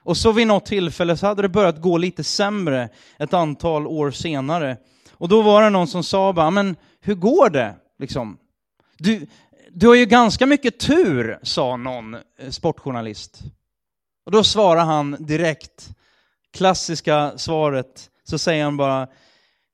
Och 0.02 0.16
så 0.16 0.32
vid 0.32 0.46
något 0.46 0.66
tillfälle 0.66 1.16
så 1.16 1.26
hade 1.26 1.42
det 1.42 1.48
börjat 1.48 1.80
gå 1.80 1.98
lite 1.98 2.24
sämre 2.24 2.88
ett 3.18 3.34
antal 3.34 3.86
år 3.86 4.10
senare. 4.10 4.76
Och 5.12 5.28
då 5.28 5.42
var 5.42 5.62
det 5.62 5.70
någon 5.70 5.88
som 5.88 6.04
sa 6.04 6.32
bara, 6.32 6.50
men 6.50 6.76
hur 7.00 7.14
går 7.14 7.50
det? 7.50 7.74
Liksom. 7.98 8.38
Du, 8.98 9.26
du 9.70 9.88
har 9.88 9.94
ju 9.94 10.06
ganska 10.06 10.46
mycket 10.46 10.78
tur, 10.78 11.38
sa 11.42 11.76
någon 11.76 12.14
eh, 12.14 12.50
sportjournalist. 12.50 13.40
Och 14.26 14.32
då 14.32 14.44
svarar 14.44 14.84
han 14.84 15.16
direkt, 15.20 15.88
klassiska 16.52 17.32
svaret, 17.38 18.10
så 18.24 18.38
säger 18.38 18.64
han 18.64 18.76
bara, 18.76 19.08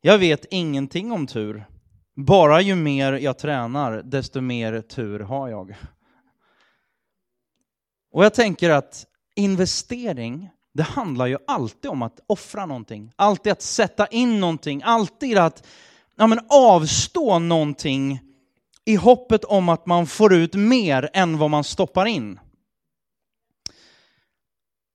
jag 0.00 0.18
vet 0.18 0.46
ingenting 0.50 1.12
om 1.12 1.26
tur. 1.26 1.64
Bara 2.14 2.60
ju 2.60 2.74
mer 2.74 3.12
jag 3.12 3.38
tränar, 3.38 4.02
desto 4.02 4.40
mer 4.40 4.80
tur 4.80 5.20
har 5.20 5.48
jag. 5.48 5.76
Och 8.12 8.24
jag 8.24 8.34
tänker 8.34 8.70
att 8.70 9.06
investering, 9.34 10.50
det 10.72 10.82
handlar 10.82 11.26
ju 11.26 11.38
alltid 11.46 11.90
om 11.90 12.02
att 12.02 12.20
offra 12.26 12.66
någonting. 12.66 13.12
Alltid 13.16 13.52
att 13.52 13.62
sätta 13.62 14.06
in 14.06 14.40
någonting. 14.40 14.82
Alltid 14.84 15.38
att 15.38 15.66
ja, 16.16 16.26
men 16.26 16.40
avstå 16.48 17.38
någonting 17.38 18.20
i 18.84 18.94
hoppet 18.96 19.44
om 19.44 19.68
att 19.68 19.86
man 19.86 20.06
får 20.06 20.34
ut 20.34 20.54
mer 20.54 21.10
än 21.12 21.38
vad 21.38 21.50
man 21.50 21.64
stoppar 21.64 22.06
in. 22.06 22.40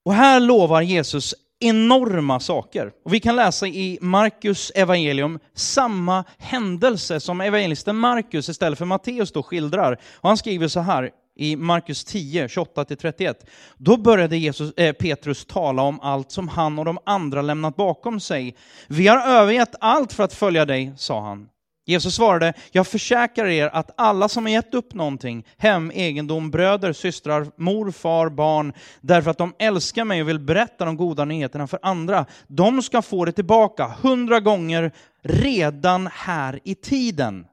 Och 0.05 0.13
här 0.13 0.39
lovar 0.39 0.81
Jesus 0.81 1.35
enorma 1.59 2.39
saker. 2.39 2.91
Och 3.05 3.13
vi 3.13 3.19
kan 3.19 3.35
läsa 3.35 3.67
i 3.67 3.97
Markus 4.01 4.71
evangelium 4.75 5.39
samma 5.53 6.23
händelse 6.37 7.19
som 7.19 7.41
evangelisten 7.41 7.95
Markus 7.95 8.49
istället 8.49 8.77
för 8.77 8.85
Matteus 8.85 9.31
då 9.31 9.43
skildrar. 9.43 9.99
Och 10.15 10.29
han 10.29 10.37
skriver 10.37 10.67
så 10.67 10.79
här 10.79 11.11
i 11.35 11.55
Markus 11.55 12.03
10, 12.05 12.47
28-31. 12.47 13.35
Då 13.77 13.97
började 13.97 14.37
Jesus, 14.37 14.73
eh, 14.77 14.93
Petrus 14.93 15.45
tala 15.45 15.81
om 15.81 15.99
allt 15.99 16.31
som 16.31 16.47
han 16.47 16.79
och 16.79 16.85
de 16.85 16.99
andra 17.05 17.41
lämnat 17.41 17.75
bakom 17.75 18.19
sig. 18.19 18.55
Vi 18.87 19.07
har 19.07 19.27
övergett 19.27 19.75
allt 19.79 20.13
för 20.13 20.23
att 20.23 20.33
följa 20.33 20.65
dig, 20.65 20.93
sa 20.97 21.21
han. 21.21 21.49
Jesus 21.89 22.15
svarade, 22.15 22.53
jag 22.71 22.87
försäkrar 22.87 23.47
er 23.47 23.69
att 23.73 23.91
alla 23.97 24.29
som 24.29 24.45
har 24.45 24.51
gett 24.51 24.73
upp 24.73 24.93
någonting, 24.93 25.45
hem, 25.57 25.91
egendom, 25.91 26.51
bröder, 26.51 26.93
systrar, 26.93 27.47
mor, 27.57 27.91
far, 27.91 28.29
barn, 28.29 28.73
därför 29.01 29.31
att 29.31 29.37
de 29.37 29.53
älskar 29.59 30.05
mig 30.05 30.21
och 30.21 30.29
vill 30.29 30.39
berätta 30.39 30.85
de 30.85 30.97
goda 30.97 31.25
nyheterna 31.25 31.67
för 31.67 31.79
andra, 31.81 32.25
de 32.47 32.81
ska 32.81 33.01
få 33.01 33.25
det 33.25 33.31
tillbaka 33.31 33.87
hundra 34.01 34.39
gånger 34.39 34.91
redan 35.21 36.09
här 36.13 36.59
i 36.63 36.75
tiden. 36.75 37.45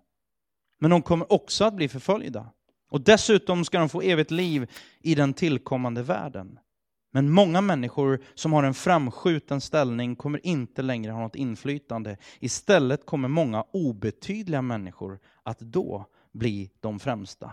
Men 0.81 0.91
de 0.91 1.03
kommer 1.03 1.33
också 1.33 1.65
att 1.65 1.75
bli 1.75 1.89
förföljda. 1.89 2.47
Och 2.91 3.01
dessutom 3.01 3.65
ska 3.65 3.79
de 3.79 3.89
få 3.89 4.03
evigt 4.03 4.31
liv 4.31 4.71
i 5.03 5.15
den 5.15 5.35
tillkommande 5.35 6.03
världen. 6.03 6.59
Men 7.15 7.31
många 7.31 7.61
människor 7.61 8.21
som 8.35 8.53
har 8.53 8.63
en 8.63 8.75
framskjuten 8.75 9.61
ställning 9.61 10.17
kommer 10.17 10.47
inte 10.47 10.83
längre 10.83 11.13
ha 11.13 11.21
något 11.21 11.37
inflytande. 11.37 12.17
Istället 12.41 13.07
kommer 13.07 13.29
många 13.29 13.65
obetydliga 13.73 14.63
människor 14.63 15.19
att 15.43 15.59
då 15.59 16.07
bli 16.33 16.71
de 16.81 17.01
främsta. 17.01 17.51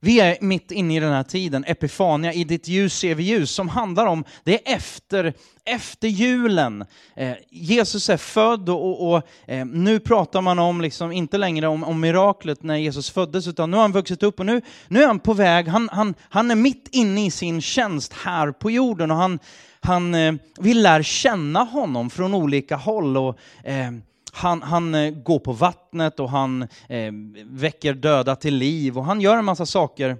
Vi 0.00 0.20
är 0.20 0.36
mitt 0.40 0.70
inne 0.70 0.96
i 0.96 1.00
den 1.00 1.12
här 1.12 1.22
tiden, 1.22 1.64
Epifania, 1.66 2.32
i 2.32 2.44
ditt 2.44 2.68
ljus 2.68 2.98
ser 2.98 3.14
vi 3.14 3.22
ljus, 3.22 3.50
som 3.50 3.68
handlar 3.68 4.06
om, 4.06 4.24
det 4.44 4.54
är 4.54 4.76
efter, 4.76 5.34
efter 5.64 6.08
julen. 6.08 6.84
Eh, 7.14 7.32
Jesus 7.50 8.10
är 8.10 8.16
född 8.16 8.68
och, 8.68 8.82
och, 8.82 9.12
och 9.12 9.22
eh, 9.46 9.66
nu 9.66 10.00
pratar 10.00 10.40
man 10.40 10.58
om, 10.58 10.80
liksom, 10.80 11.12
inte 11.12 11.38
längre 11.38 11.66
om, 11.66 11.84
om 11.84 12.00
miraklet 12.00 12.62
när 12.62 12.76
Jesus 12.76 13.10
föddes, 13.10 13.48
utan 13.48 13.70
nu 13.70 13.76
har 13.76 13.82
han 13.82 13.92
vuxit 13.92 14.22
upp 14.22 14.40
och 14.40 14.46
nu, 14.46 14.60
nu 14.88 15.02
är 15.02 15.06
han 15.06 15.20
på 15.20 15.32
väg, 15.32 15.68
han, 15.68 15.88
han, 15.92 16.14
han 16.20 16.50
är 16.50 16.54
mitt 16.54 16.88
inne 16.92 17.26
i 17.26 17.30
sin 17.30 17.60
tjänst 17.60 18.12
här 18.12 18.52
på 18.52 18.70
jorden 18.70 19.10
och 19.10 19.16
han, 19.16 19.38
han 19.80 20.14
eh, 20.14 20.34
vill 20.58 20.82
lär 20.82 21.02
känna 21.02 21.60
honom 21.60 22.10
från 22.10 22.34
olika 22.34 22.76
håll. 22.76 23.16
Och, 23.16 23.38
eh, 23.64 23.90
han, 24.36 24.62
han 24.62 24.94
eh, 24.94 25.10
går 25.10 25.38
på 25.38 25.52
vattnet 25.52 26.20
och 26.20 26.30
han 26.30 26.62
eh, 26.88 27.12
väcker 27.44 27.94
döda 27.94 28.36
till 28.36 28.54
liv 28.54 28.98
och 28.98 29.04
han 29.04 29.20
gör 29.20 29.36
en 29.36 29.44
massa 29.44 29.66
saker 29.66 30.16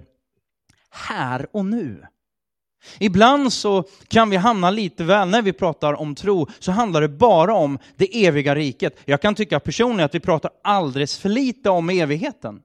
här 0.89 1.47
och 1.51 1.65
nu. 1.65 2.05
Ibland 2.99 3.53
så 3.53 3.83
kan 4.07 4.29
vi 4.29 4.37
hamna 4.37 4.71
lite 4.71 5.03
väl, 5.03 5.29
när 5.29 5.41
vi 5.41 5.53
pratar 5.53 5.93
om 5.93 6.15
tro, 6.15 6.47
så 6.59 6.71
handlar 6.71 7.01
det 7.01 7.09
bara 7.09 7.53
om 7.53 7.79
det 7.95 8.25
eviga 8.25 8.55
riket. 8.55 8.99
Jag 9.05 9.21
kan 9.21 9.35
tycka 9.35 9.59
personligen 9.59 10.05
att 10.05 10.15
vi 10.15 10.19
pratar 10.19 10.51
alldeles 10.63 11.17
för 11.17 11.29
lite 11.29 11.69
om 11.69 11.89
evigheten. 11.89 12.61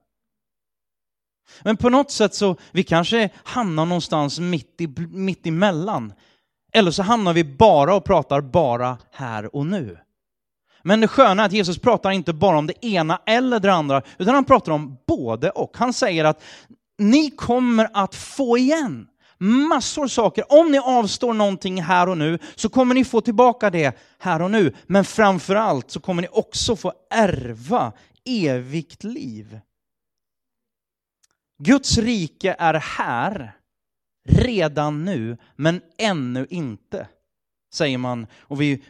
Men 1.61 1.77
på 1.77 1.89
något 1.89 2.11
sätt 2.11 2.35
så, 2.35 2.55
vi 2.71 2.83
kanske 2.83 3.29
hamnar 3.43 3.85
någonstans 3.85 4.39
mitt, 4.39 4.81
i, 4.81 4.87
mitt 5.11 5.47
emellan. 5.47 6.13
Eller 6.73 6.91
så 6.91 7.03
hamnar 7.03 7.33
vi 7.33 7.43
bara 7.43 7.95
och 7.95 8.05
pratar 8.05 8.41
bara 8.41 8.97
här 9.11 9.55
och 9.55 9.65
nu. 9.65 9.97
Men 10.83 10.99
det 10.99 11.07
sköna 11.07 11.41
är 11.41 11.45
att 11.45 11.53
Jesus 11.53 11.79
pratar 11.79 12.11
inte 12.11 12.33
bara 12.33 12.57
om 12.57 12.67
det 12.67 12.85
ena 12.85 13.21
eller 13.25 13.59
det 13.59 13.73
andra, 13.73 14.01
utan 14.17 14.35
han 14.35 14.45
pratar 14.45 14.71
om 14.71 14.97
både 15.07 15.49
och. 15.49 15.77
Han 15.77 15.93
säger 15.93 16.25
att 16.25 16.43
ni 16.97 17.31
kommer 17.31 17.89
att 17.93 18.15
få 18.15 18.57
igen 18.57 19.07
massor 19.43 20.07
saker. 20.07 20.53
Om 20.53 20.71
ni 20.71 20.79
avstår 20.79 21.33
någonting 21.33 21.81
här 21.81 22.09
och 22.09 22.17
nu 22.17 22.39
så 22.55 22.69
kommer 22.69 22.95
ni 22.95 23.05
få 23.05 23.21
tillbaka 23.21 23.69
det 23.69 23.97
här 24.19 24.41
och 24.41 24.51
nu. 24.51 24.73
Men 24.87 25.05
framför 25.05 25.55
allt 25.55 25.91
så 25.91 25.99
kommer 25.99 26.21
ni 26.21 26.27
också 26.31 26.75
få 26.75 26.93
ärva 27.09 27.91
evigt 28.25 29.03
liv. 29.03 29.59
Guds 31.63 31.97
rike 31.97 32.55
är 32.59 32.73
här 32.73 33.57
redan 34.29 35.05
nu, 35.05 35.37
men 35.55 35.81
ännu 35.97 36.47
inte, 36.49 37.07
säger 37.73 37.97
man. 37.97 38.27
Och 38.39 38.61
vi 38.61 38.83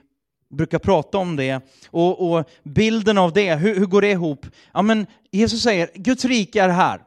brukar 0.53 0.79
prata 0.79 1.17
om 1.17 1.35
det. 1.35 1.61
Och, 1.89 2.31
och 2.31 2.49
bilden 2.63 3.17
av 3.17 3.33
det, 3.33 3.55
hur, 3.55 3.79
hur, 3.79 3.85
går 3.85 4.01
det 4.01 4.11
ihop? 4.11 4.45
Ja, 4.73 4.81
men 4.81 5.07
Jesus 5.31 5.63
säger, 5.63 5.89
Guds 5.95 6.25
rike 6.25 6.63
är 6.63 6.69
här. 6.69 7.01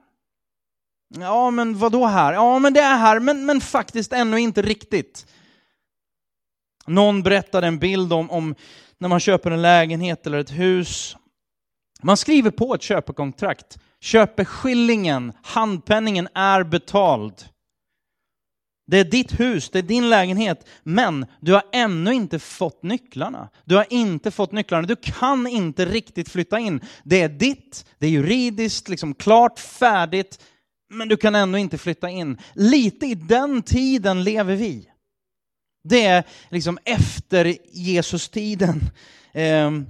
Ja, 1.19 1.51
men 1.51 1.79
vad 1.79 1.93
då 1.93 2.07
här? 2.07 2.33
Ja, 2.33 2.59
men 2.59 2.73
det 2.73 2.81
är 2.81 2.97
här, 2.97 3.21
men, 3.21 3.47
men 3.47 3.61
faktiskt 3.61 4.13
ännu 4.13 4.41
inte 4.41 4.63
riktigt. 4.63 5.27
Någon 6.87 7.23
berättade 7.23 7.67
en 7.67 7.79
bild 7.79 8.13
om, 8.13 8.31
om 8.31 8.55
när 8.99 9.09
man 9.09 9.21
köper 9.21 9.51
en 9.51 9.63
lägenhet 9.63 10.27
eller 10.27 10.39
ett 10.39 10.51
hus. 10.51 11.17
Man 12.03 12.17
skriver 12.17 12.51
på 12.51 12.75
ett 12.75 12.83
köpekontrakt. 12.83 13.79
Köpeskillingen, 14.01 15.33
handpenningen 15.43 16.29
är 16.35 16.63
betald. 16.63 17.45
Det 18.87 18.99
är 18.99 19.05
ditt 19.05 19.41
hus, 19.41 19.71
det 19.71 19.79
är 19.79 19.83
din 19.83 20.11
lägenhet, 20.11 20.67
men 20.83 21.27
du 21.41 21.53
har 21.53 21.63
ännu 21.73 22.15
inte 22.15 22.39
fått 22.39 22.83
nycklarna. 22.83 23.49
Du 23.65 23.77
har 23.77 23.87
inte 23.91 24.31
fått 24.31 24.53
nycklarna, 24.53 24.87
du 24.87 24.97
kan 24.97 25.47
inte 25.47 25.85
riktigt 25.85 26.29
flytta 26.29 26.59
in. 26.59 26.81
Det 27.05 27.23
är 27.23 27.29
ditt, 27.29 27.87
det 27.99 28.07
är 28.07 28.11
juridiskt 28.11 28.89
liksom 28.89 29.15
klart, 29.15 29.59
färdigt, 29.59 30.41
men 30.91 31.09
du 31.09 31.17
kan 31.17 31.35
ändå 31.35 31.59
inte 31.59 31.79
flytta 31.79 32.11
in. 32.11 32.39
Lite 32.55 33.07
i 33.07 33.15
den 33.15 33.63
tiden 33.63 34.25
lever 34.25 34.57
vi. 34.57 34.89
Det 35.85 36.05
är 36.05 36.25
liksom 36.51 36.79
efter 36.85 37.57
Jesus-tiden. 37.73 38.91
Ehm, 39.33 39.87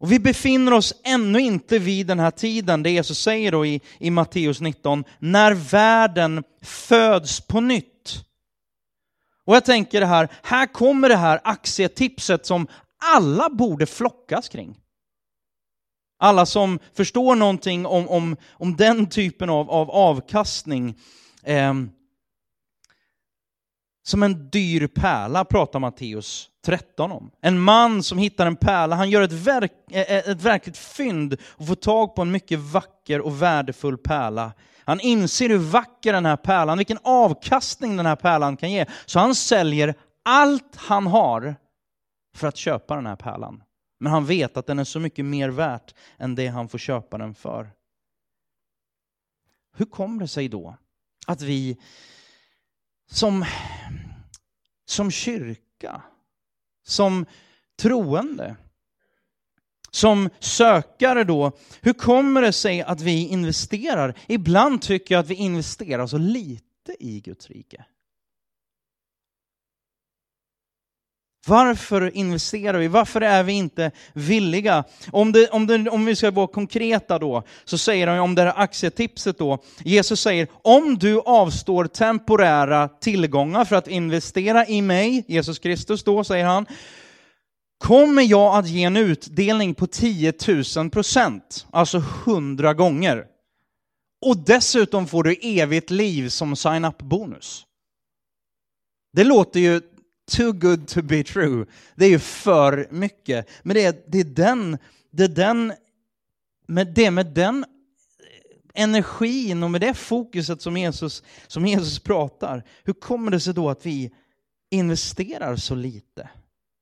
och 0.00 0.12
vi 0.12 0.18
befinner 0.18 0.72
oss 0.72 0.94
ännu 1.04 1.40
inte 1.40 1.78
vid 1.78 2.06
den 2.06 2.18
här 2.18 2.30
tiden, 2.30 2.82
det 2.82 2.90
Jesus 2.90 3.18
säger 3.18 3.52
då 3.52 3.66
i, 3.66 3.80
i 3.98 4.10
Matteus 4.10 4.60
19, 4.60 5.04
när 5.18 5.52
världen 5.54 6.44
föds 6.62 7.40
på 7.40 7.60
nytt. 7.60 8.24
Och 9.44 9.56
jag 9.56 9.64
tänker 9.64 10.00
det 10.00 10.06
här, 10.06 10.28
här 10.42 10.66
kommer 10.66 11.08
det 11.08 11.16
här 11.16 11.40
aktietipset 11.44 12.46
som 12.46 12.66
alla 13.14 13.50
borde 13.50 13.86
flockas 13.86 14.48
kring. 14.48 14.78
Alla 16.18 16.46
som 16.46 16.78
förstår 16.94 17.36
någonting 17.36 17.86
om, 17.86 18.08
om, 18.08 18.36
om 18.50 18.76
den 18.76 19.08
typen 19.08 19.50
av, 19.50 19.70
av 19.70 19.90
avkastning. 19.90 20.94
Eh, 21.42 21.74
som 24.08 24.22
en 24.22 24.50
dyr 24.50 24.86
pärla 24.86 25.44
pratar 25.44 25.78
Matteus 25.78 26.50
13 26.64 27.12
om. 27.12 27.30
En 27.40 27.60
man 27.60 28.02
som 28.02 28.18
hittar 28.18 28.46
en 28.46 28.56
pärla, 28.56 28.96
han 28.96 29.10
gör 29.10 29.22
ett, 29.22 29.32
verk, 29.32 29.72
eh, 29.90 30.02
eh, 30.02 30.30
ett 30.30 30.42
verkligt 30.42 30.76
fynd 30.78 31.36
och 31.46 31.66
får 31.66 31.74
tag 31.74 32.14
på 32.14 32.22
en 32.22 32.30
mycket 32.30 32.58
vacker 32.58 33.20
och 33.20 33.42
värdefull 33.42 33.98
pärla. 33.98 34.52
Han 34.84 35.00
inser 35.00 35.48
hur 35.48 35.58
vacker 35.58 36.12
den 36.12 36.26
här 36.26 36.36
pärlan, 36.36 36.78
vilken 36.78 36.98
avkastning 37.02 37.96
den 37.96 38.06
här 38.06 38.16
pärlan 38.16 38.56
kan 38.56 38.70
ge. 38.70 38.86
Så 39.06 39.18
han 39.18 39.34
säljer 39.34 39.94
allt 40.24 40.76
han 40.76 41.06
har 41.06 41.56
för 42.36 42.48
att 42.48 42.56
köpa 42.56 42.94
den 42.94 43.06
här 43.06 43.16
pärlan. 43.16 43.62
Men 44.00 44.12
han 44.12 44.26
vet 44.26 44.56
att 44.56 44.66
den 44.66 44.78
är 44.78 44.84
så 44.84 45.00
mycket 45.00 45.24
mer 45.24 45.48
värt 45.48 45.94
än 46.18 46.34
det 46.34 46.46
han 46.46 46.68
får 46.68 46.78
köpa 46.78 47.18
den 47.18 47.34
för. 47.34 47.70
Hur 49.76 49.86
kommer 49.86 50.20
det 50.20 50.28
sig 50.28 50.48
då 50.48 50.76
att 51.26 51.42
vi 51.42 51.78
som, 53.10 53.44
som 54.86 55.10
kyrka, 55.10 56.02
som 56.86 57.26
troende, 57.76 58.56
som 59.90 60.30
sökare 60.38 61.24
då, 61.24 61.52
hur 61.80 61.92
kommer 61.92 62.42
det 62.42 62.52
sig 62.52 62.82
att 62.82 63.00
vi 63.00 63.28
investerar? 63.28 64.18
Ibland 64.26 64.82
tycker 64.82 65.14
jag 65.14 65.20
att 65.20 65.30
vi 65.30 65.34
investerar 65.34 66.06
så 66.06 66.18
lite 66.18 66.96
i 66.98 67.20
Guds 67.20 67.48
rike. 67.50 67.84
Varför 71.46 72.16
investerar 72.16 72.78
vi? 72.78 72.88
Varför 72.88 73.20
är 73.20 73.42
vi 73.42 73.52
inte 73.52 73.90
villiga? 74.12 74.84
Om, 75.12 75.32
det, 75.32 75.48
om, 75.48 75.66
det, 75.66 75.90
om 75.90 76.04
vi 76.04 76.16
ska 76.16 76.30
vara 76.30 76.46
konkreta 76.46 77.18
då, 77.18 77.42
så 77.64 77.78
säger 77.78 78.06
han 78.06 78.18
om 78.18 78.34
det 78.34 78.42
här 78.42 78.52
aktietipset 78.56 79.38
då, 79.38 79.62
Jesus 79.84 80.20
säger 80.20 80.48
om 80.52 80.98
du 80.98 81.20
avstår 81.20 81.86
temporära 81.86 82.88
tillgångar 82.88 83.64
för 83.64 83.76
att 83.76 83.88
investera 83.88 84.66
i 84.66 84.82
mig, 84.82 85.24
Jesus 85.28 85.58
Kristus 85.58 86.04
då, 86.04 86.24
säger 86.24 86.44
han, 86.44 86.66
kommer 87.78 88.22
jag 88.22 88.56
att 88.56 88.68
ge 88.68 88.84
en 88.84 88.96
utdelning 88.96 89.74
på 89.74 89.86
10 89.86 90.32
000 90.76 90.90
procent, 90.90 91.66
alltså 91.70 92.02
100 92.26 92.74
gånger. 92.74 93.24
Och 94.26 94.36
dessutom 94.36 95.06
får 95.06 95.22
du 95.22 95.36
evigt 95.42 95.90
liv 95.90 96.28
som 96.28 96.56
sign-up-bonus. 96.56 97.64
Det 99.12 99.24
låter 99.24 99.60
ju 99.60 99.80
too 100.28 100.52
good 100.52 100.88
to 100.88 101.02
be 101.02 101.24
true. 101.24 101.66
Det 101.94 102.04
är 102.04 102.10
ju 102.10 102.18
för 102.18 102.88
mycket. 102.90 103.48
Men 103.62 103.74
det 103.74 103.84
är, 103.84 103.94
det 104.06 104.18
är 104.20 104.24
den, 104.24 104.78
det 105.10 105.24
är 105.24 105.28
den, 105.28 105.72
med 106.66 106.86
det 106.94 107.10
med 107.10 107.26
den 107.26 107.64
energin 108.74 109.62
och 109.62 109.70
med 109.70 109.80
det 109.80 109.94
fokuset 109.94 110.62
som 110.62 110.76
Jesus, 110.76 111.22
som 111.46 111.66
Jesus 111.66 111.98
pratar. 111.98 112.64
Hur 112.84 112.92
kommer 112.92 113.30
det 113.30 113.40
sig 113.40 113.54
då 113.54 113.70
att 113.70 113.86
vi 113.86 114.10
investerar 114.70 115.56
så 115.56 115.74
lite? 115.74 116.28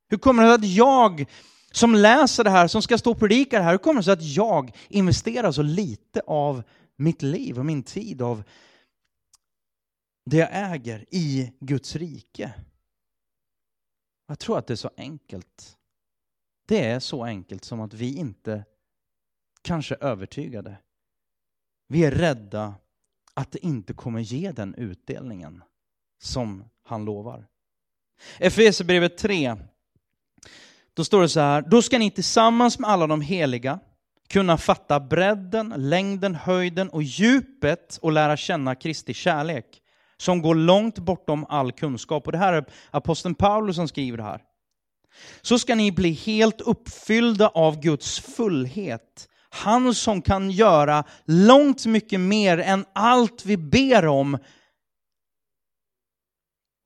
Hur 0.09 0.19
kommer 0.19 0.43
det 0.43 0.49
sig 0.49 0.55
att 0.55 0.77
jag 0.77 1.27
som 1.73 1.95
läser 1.95 2.45
det 2.45 2.51
här, 2.51 2.69
som 2.69 2.83
ska 2.83 2.99
stå 2.99 3.11
och 3.11 3.19
predika 3.19 3.59
det 3.59 3.65
här, 3.65 3.71
hur 3.71 3.79
kommer 3.79 4.01
det 4.01 4.05
sig 4.05 4.13
att 4.13 4.23
jag 4.23 4.73
investerar 4.89 5.53
så 5.53 5.63
lite 5.63 6.21
av 6.27 6.63
mitt 6.97 7.23
liv 7.23 7.59
och 7.59 7.67
min 7.67 7.83
tid, 7.83 8.23
av 8.23 8.43
det 10.27 10.37
jag 10.37 10.49
äger 10.53 11.05
i 11.11 11.53
Guds 11.61 11.97
rike? 11.97 12.55
Jag 14.27 14.39
tror 14.39 14.59
att 14.59 14.67
det 14.67 14.75
är 14.75 14.77
så 14.77 14.91
enkelt. 14.97 15.77
Det 16.67 16.85
är 16.85 17.01
så 17.01 17.25
enkelt 17.25 17.65
som 17.65 17.81
att 17.81 17.95
vi 17.95 18.17
inte 18.17 18.65
kanske 19.63 19.95
är 19.95 20.05
övertygade. 20.05 20.77
Vi 21.89 22.05
är 22.05 22.11
rädda 22.11 22.75
att 23.35 23.53
det 23.53 23.67
inte 23.67 23.93
kommer 23.93 24.21
ge 24.21 24.53
den 24.53 24.75
utdelningen 24.75 25.63
som 26.19 26.65
han 26.83 27.05
lovar. 27.05 27.47
Efesierbrevet 28.39 29.19
3, 29.19 29.57
då 30.95 31.05
står 31.05 31.23
det 31.23 31.29
så 31.29 31.41
här, 31.41 31.63
då 31.63 31.83
ska 31.83 31.99
ni 31.99 32.11
tillsammans 32.11 32.79
med 32.79 32.91
alla 32.91 33.07
de 33.07 33.21
heliga 33.21 33.81
kunna 34.29 34.59
fatta 34.59 35.01
bredden, 35.01 35.75
längden, 35.77 36.35
höjden 36.35 36.89
och 36.89 37.03
djupet 37.03 37.99
och 38.03 38.13
lära 38.13 38.37
känna 38.37 38.75
Kristi 38.75 39.15
kärlek 39.15 39.83
som 40.21 40.43
går 40.43 40.55
långt 40.55 40.99
bortom 40.99 41.47
all 41.49 41.73
kunskap. 41.73 42.27
Och 42.27 42.33
det 42.33 42.39
här 42.39 42.53
är 42.53 42.65
aposteln 42.91 43.35
Paulus 43.35 43.77
som 43.77 43.89
skriver 43.89 44.17
det 44.17 44.25
här. 44.25 44.41
Så 45.43 45.59
ska 45.59 45.75
ni 45.75 45.93
bli 45.93 46.13
helt 46.13 46.61
uppfyllda 46.61 47.49
av 47.49 47.81
Guds 47.81 48.21
fullhet. 48.21 49.29
Han 49.49 49.95
som 49.95 50.23
kan 50.23 50.51
göra 50.51 51.05
långt 51.25 51.87
mycket 51.87 52.21
mer 52.21 52.59
än 52.59 52.85
allt 52.93 53.47
vi 53.47 53.57
ber 53.57 54.07
om 54.07 54.39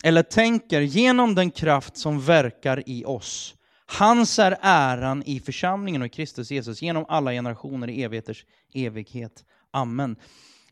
eller 0.04 0.22
tänker 0.22 0.80
genom 0.80 1.34
den 1.34 1.50
kraft 1.50 1.96
som 1.96 2.20
verkar 2.20 2.82
i 2.86 3.04
oss. 3.04 3.54
Hans 3.86 4.38
är 4.38 4.58
äran 4.60 5.22
i 5.26 5.40
församlingen 5.40 6.02
och 6.02 6.06
i 6.06 6.10
Kristus 6.10 6.50
Jesus 6.50 6.82
genom 6.82 7.04
alla 7.08 7.32
generationer 7.32 7.90
i 7.90 8.02
evigheters 8.02 8.44
evighet. 8.74 9.44
Amen. 9.70 10.16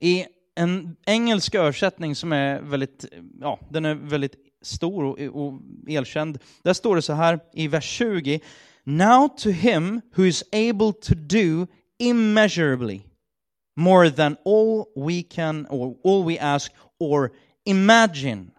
I 0.00 0.26
en 0.58 0.96
engelsk 1.06 1.54
översättning 1.54 2.14
som 2.14 2.32
är 2.32 2.60
väldigt, 2.60 3.04
ja, 3.40 3.58
den 3.70 3.84
är 3.84 3.94
väldigt 3.94 4.34
stor 4.62 5.04
och, 5.04 5.18
och 5.18 5.60
erkänd. 5.86 6.38
Där 6.62 6.72
står 6.72 6.96
det 6.96 7.02
så 7.02 7.12
här 7.12 7.40
i 7.52 7.68
vers 7.68 7.84
20. 7.84 8.40
Now 8.84 9.28
to 9.28 9.50
him 9.50 10.00
who 10.16 10.24
is 10.24 10.44
able 10.52 10.92
to 10.92 11.14
do 11.14 11.66
immeasurably 11.98 13.02
more 13.76 14.10
than 14.10 14.36
all 14.44 14.86
we 14.96 15.22
can 15.22 15.66
or 15.70 15.96
all 16.04 16.24
we 16.24 16.38
ask 16.38 16.72
or 16.98 17.32
imagine 17.64 18.50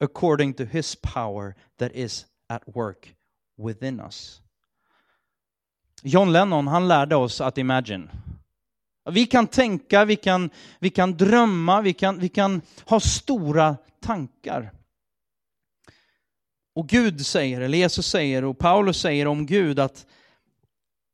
according 0.00 0.54
to 0.54 0.64
his 0.64 0.94
power 0.94 1.54
that 1.78 1.92
is 1.94 2.26
at 2.48 2.62
work 2.74 3.14
within 3.56 4.00
us. 4.00 4.40
John 6.02 6.32
Lennon, 6.32 6.66
han 6.66 6.88
lärde 6.88 7.16
oss 7.16 7.40
att 7.40 7.58
imagine. 7.58 8.10
Vi 9.10 9.26
kan 9.26 9.46
tänka, 9.46 10.04
vi 10.04 10.16
kan, 10.16 10.50
vi 10.78 10.90
kan 10.90 11.16
drömma, 11.16 11.80
vi 11.80 11.92
kan, 11.92 12.18
vi 12.18 12.28
kan 12.28 12.62
ha 12.84 13.00
stora 13.00 13.76
tankar. 14.00 14.72
Och 16.74 16.88
Gud 16.88 17.26
säger, 17.26 17.60
eller 17.60 17.78
Jesus 17.78 18.06
säger, 18.06 18.44
och 18.44 18.58
Paulus 18.58 19.00
säger 19.00 19.26
om 19.26 19.46
Gud 19.46 19.78
att 19.78 20.06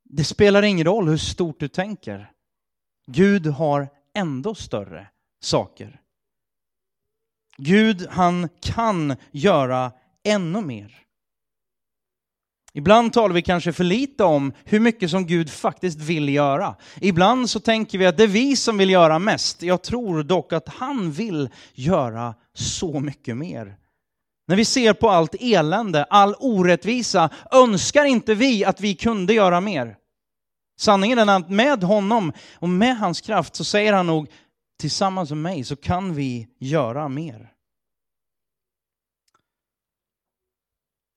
det 0.03 0.23
spelar 0.23 0.63
ingen 0.63 0.85
roll 0.85 1.07
hur 1.07 1.17
stort 1.17 1.59
du 1.59 1.67
tänker. 1.67 2.31
Gud 3.07 3.47
har 3.47 3.87
ändå 4.13 4.55
större 4.55 5.07
saker. 5.41 6.01
Gud, 7.57 8.07
han 8.09 8.49
kan 8.61 9.15
göra 9.31 9.91
ännu 10.23 10.61
mer. 10.61 11.08
Ibland 12.73 13.13
talar 13.13 13.35
vi 13.35 13.41
kanske 13.41 13.73
för 13.73 13.83
lite 13.83 14.23
om 14.23 14.53
hur 14.65 14.79
mycket 14.79 15.11
som 15.11 15.25
Gud 15.25 15.49
faktiskt 15.49 15.99
vill 15.99 16.29
göra. 16.29 16.75
Ibland 17.01 17.49
så 17.49 17.59
tänker 17.59 17.97
vi 17.97 18.05
att 18.05 18.17
det 18.17 18.23
är 18.23 18.27
vi 18.27 18.55
som 18.55 18.77
vill 18.77 18.89
göra 18.89 19.19
mest. 19.19 19.61
Jag 19.61 19.81
tror 19.81 20.23
dock 20.23 20.53
att 20.53 20.69
han 20.69 21.11
vill 21.11 21.49
göra 21.73 22.35
så 22.53 22.99
mycket 22.99 23.37
mer. 23.37 23.75
När 24.47 24.55
vi 24.55 24.65
ser 24.65 24.93
på 24.93 25.09
allt 25.09 25.35
elände, 25.39 26.03
all 26.03 26.35
orättvisa, 26.39 27.29
önskar 27.51 28.05
inte 28.05 28.35
vi 28.35 28.65
att 28.65 28.81
vi 28.81 28.95
kunde 28.95 29.33
göra 29.33 29.61
mer. 29.61 29.95
Sanningen 30.79 31.19
är 31.19 31.37
att 31.37 31.49
med 31.49 31.83
honom 31.83 32.33
och 32.55 32.69
med 32.69 32.97
hans 32.97 33.21
kraft 33.21 33.55
så 33.55 33.63
säger 33.63 33.93
han 33.93 34.07
nog 34.07 34.27
tillsammans 34.79 35.29
med 35.29 35.37
mig 35.37 35.63
så 35.63 35.75
kan 35.75 36.15
vi 36.15 36.47
göra 36.59 37.09
mer. 37.09 37.51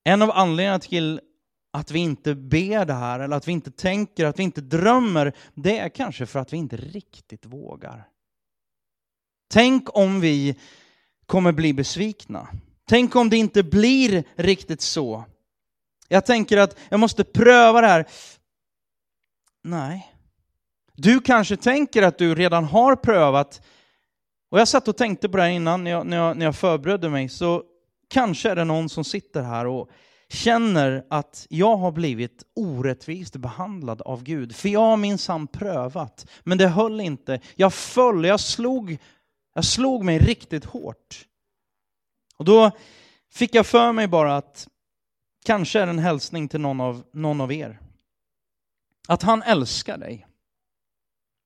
En 0.04 0.22
av 0.22 0.30
anledningarna 0.30 0.78
till 0.78 1.20
att 1.72 1.90
vi 1.90 1.98
inte 1.98 2.34
ber 2.34 2.84
det 2.84 2.94
här, 2.94 3.20
eller 3.20 3.36
att 3.36 3.48
vi 3.48 3.52
inte 3.52 3.70
tänker, 3.70 4.26
att 4.26 4.38
vi 4.38 4.42
inte 4.42 4.60
drömmer, 4.60 5.32
det 5.54 5.78
är 5.78 5.88
kanske 5.88 6.26
för 6.26 6.38
att 6.38 6.52
vi 6.52 6.56
inte 6.56 6.76
riktigt 6.76 7.46
vågar. 7.46 8.08
Tänk 9.50 9.96
om 9.96 10.20
vi 10.20 10.58
kommer 11.26 11.52
bli 11.52 11.72
besvikna. 11.72 12.48
Tänk 12.88 13.16
om 13.16 13.30
det 13.30 13.36
inte 13.36 13.62
blir 13.62 14.24
riktigt 14.36 14.80
så. 14.80 15.24
Jag 16.08 16.26
tänker 16.26 16.58
att 16.58 16.78
jag 16.88 17.00
måste 17.00 17.24
pröva 17.24 17.80
det 17.80 17.86
här. 17.86 18.06
Nej. 19.64 20.14
Du 20.94 21.20
kanske 21.20 21.56
tänker 21.56 22.02
att 22.02 22.18
du 22.18 22.34
redan 22.34 22.64
har 22.64 22.96
prövat. 22.96 23.62
Och 24.50 24.60
jag 24.60 24.68
satt 24.68 24.88
och 24.88 24.96
tänkte 24.96 25.28
på 25.28 25.36
det 25.36 25.42
här 25.42 25.50
innan 25.50 25.84
när 25.84 25.90
jag, 25.90 26.06
när 26.06 26.16
jag, 26.16 26.36
när 26.36 26.46
jag 26.46 26.56
förberedde 26.56 27.08
mig. 27.08 27.28
Så 27.28 27.62
kanske 28.08 28.50
är 28.50 28.56
det 28.56 28.64
någon 28.64 28.88
som 28.88 29.04
sitter 29.04 29.42
här 29.42 29.66
och 29.66 29.90
känner 30.32 31.06
att 31.10 31.46
jag 31.50 31.76
har 31.76 31.92
blivit 31.92 32.44
orättvist 32.54 33.36
behandlad 33.36 34.02
av 34.02 34.22
Gud. 34.22 34.56
För 34.56 34.68
jag 34.68 34.80
har 34.80 34.96
minsann 34.96 35.46
prövat, 35.46 36.26
men 36.44 36.58
det 36.58 36.68
höll 36.68 37.00
inte. 37.00 37.40
Jag 37.54 37.74
föll, 37.74 38.24
jag 38.24 38.40
slog, 38.40 38.98
jag 39.54 39.64
slog 39.64 40.04
mig 40.04 40.18
riktigt 40.18 40.64
hårt. 40.64 41.26
Och 42.36 42.44
då 42.44 42.70
fick 43.30 43.54
jag 43.54 43.66
för 43.66 43.92
mig 43.92 44.08
bara 44.08 44.36
att 44.36 44.68
kanske 45.44 45.80
är 45.80 45.86
en 45.86 45.98
hälsning 45.98 46.48
till 46.48 46.60
någon 46.60 46.80
av, 46.80 47.04
någon 47.12 47.40
av 47.40 47.52
er. 47.52 47.80
Att 49.08 49.22
han 49.22 49.42
älskar 49.42 49.98
dig. 49.98 50.26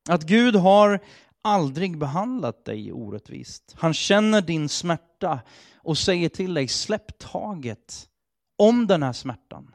Att 0.09 0.23
Gud 0.23 0.57
har 0.57 1.01
aldrig 1.43 1.99
behandlat 1.99 2.65
dig 2.65 2.93
orättvist. 2.93 3.75
Han 3.79 3.95
känner 3.95 4.43
din 4.43 4.69
smärta 4.69 5.41
och 5.77 5.99
säger 5.99 6.29
till 6.29 6.55
dig, 6.55 6.69
släpp 6.69 7.19
taget 7.19 8.09
om 8.57 8.87
den 8.87 9.03
här 9.03 9.13
smärtan. 9.13 9.75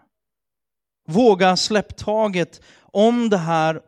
Våga 1.07 1.57
släpp 1.57 1.97
taget 1.97 2.61
om 2.81 3.29
det 3.29 3.37
här, 3.37 3.81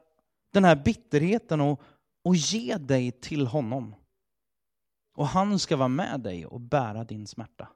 den 0.54 0.64
här 0.64 0.76
bitterheten 0.76 1.62
och, 1.62 1.82
och 2.24 2.36
ge 2.36 2.78
dig 2.78 3.12
till 3.12 3.48
honom. 3.48 3.96
Och 5.16 5.28
han 5.28 5.60
ska 5.60 5.76
vara 5.76 5.88
med 5.88 6.20
dig 6.20 6.46
och 6.46 6.62
bära 6.62 7.04
din 7.04 7.28
smärta. 7.28 7.70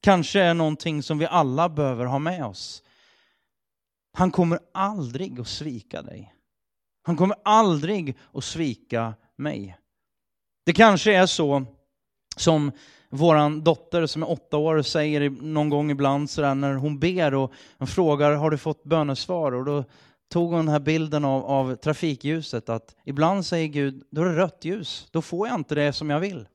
Kanske 0.00 0.40
är 0.40 0.54
någonting 0.54 1.02
som 1.02 1.18
vi 1.18 1.26
alla 1.26 1.68
behöver 1.68 2.04
ha 2.04 2.18
med 2.18 2.44
oss. 2.44 2.82
Han 4.12 4.30
kommer 4.30 4.58
aldrig 4.72 5.40
att 5.40 5.48
svika 5.48 6.02
dig. 6.02 6.34
Han 7.02 7.16
kommer 7.16 7.36
aldrig 7.44 8.16
att 8.32 8.44
svika 8.44 9.14
mig. 9.36 9.78
Det 10.64 10.72
kanske 10.72 11.14
är 11.14 11.26
så 11.26 11.64
som 12.36 12.72
vår 13.08 13.60
dotter 13.60 14.06
som 14.06 14.22
är 14.22 14.30
åtta 14.30 14.56
år 14.56 14.82
säger 14.82 15.30
någon 15.30 15.68
gång 15.68 15.90
ibland 15.90 16.30
sådär 16.30 16.54
när 16.54 16.74
hon 16.74 16.98
ber 16.98 17.34
och 17.34 17.52
frågar 17.88 18.32
har 18.32 18.50
du 18.50 18.58
fått 18.58 18.84
bönesvar? 18.84 19.52
Och 19.52 19.64
då 19.64 19.84
tog 20.28 20.50
hon 20.50 20.58
den 20.58 20.68
här 20.68 20.80
bilden 20.80 21.24
av, 21.24 21.44
av 21.44 21.74
trafikljuset 21.74 22.68
att 22.68 22.96
ibland 23.04 23.46
säger 23.46 23.68
Gud, 23.68 24.06
då 24.10 24.22
är 24.22 24.26
det 24.26 24.36
rött 24.36 24.64
ljus, 24.64 25.08
då 25.10 25.22
får 25.22 25.48
jag 25.48 25.54
inte 25.54 25.74
det 25.74 25.92
som 25.92 26.10
jag 26.10 26.20
vill. 26.20 26.48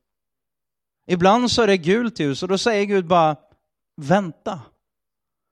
Ibland 1.07 1.51
så 1.51 1.61
är 1.61 1.67
det 1.67 1.77
gult 1.77 2.19
ljus 2.19 2.43
och 2.43 2.49
då 2.49 2.57
säger 2.57 2.85
Gud 2.85 3.07
bara 3.07 3.35
vänta. 3.95 4.61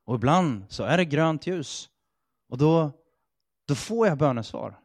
Och 0.05 0.15
ibland 0.15 0.63
så 0.69 0.83
är 0.83 0.97
det 0.97 1.05
grönt 1.05 1.47
ljus 1.47 1.89
och 2.49 2.57
då, 2.57 2.91
då 3.67 3.75
får 3.75 4.07
jag 4.07 4.17
bönesvar. 4.17 4.79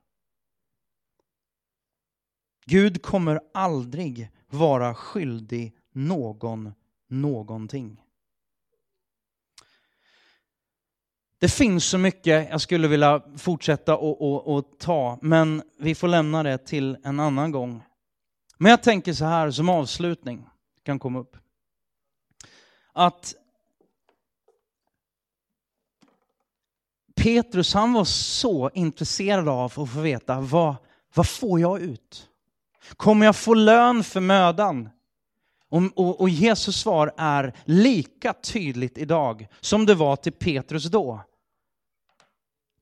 Gud 2.66 3.03
kommer 3.03 3.40
aldrig 3.55 4.31
vara 4.46 4.94
skyldig 4.94 5.77
någon 5.95 6.73
någonting. 7.09 8.01
Det 11.39 11.49
finns 11.49 11.85
så 11.85 11.99
mycket 11.99 12.51
jag 12.51 12.61
skulle 12.61 12.89
vilja 12.89 13.23
fortsätta 13.37 13.97
och, 13.97 14.23
och, 14.23 14.57
och, 14.57 14.79
ta, 14.79 15.19
men 15.23 15.63
vi 15.79 15.95
får 15.95 16.09
lämna 16.09 16.43
det 16.43 16.59
till 16.59 16.97
en 17.05 17.21
annan 17.21 17.51
gång. 17.51 17.83
Men 18.59 18.71
jag 18.71 18.83
tänker 18.83 19.13
så 19.13 19.25
här 19.25 19.51
som 19.51 19.69
avslutning, 19.69 20.47
kan 20.83 20.99
komma 20.99 21.19
upp. 21.19 21.37
Att 22.93 23.35
Petrus 27.15 27.75
han 27.75 27.93
var 27.93 28.05
så 28.05 28.71
intresserad 28.75 29.49
av 29.49 29.65
att 29.65 29.73
få 29.73 29.85
veta 29.85 30.41
vad, 30.41 30.77
vad 31.15 31.29
får 31.29 31.61
jag 31.61 31.81
ut? 31.81 32.29
Kommer 32.97 33.27
jag 33.27 33.37
få 33.37 33.55
lön 33.55 34.05
för 34.05 34.21
mödan? 34.21 34.89
Och, 35.75 35.83
och, 35.95 36.21
och 36.21 36.29
Jesus 36.29 36.81
svar 36.81 37.13
är 37.17 37.53
lika 37.65 38.33
tydligt 38.33 38.99
idag 38.99 39.49
som 39.61 39.87
det 39.87 39.95
var 39.95 40.17
till 40.17 40.33
Petrus 40.33 40.85
då. 40.85 41.21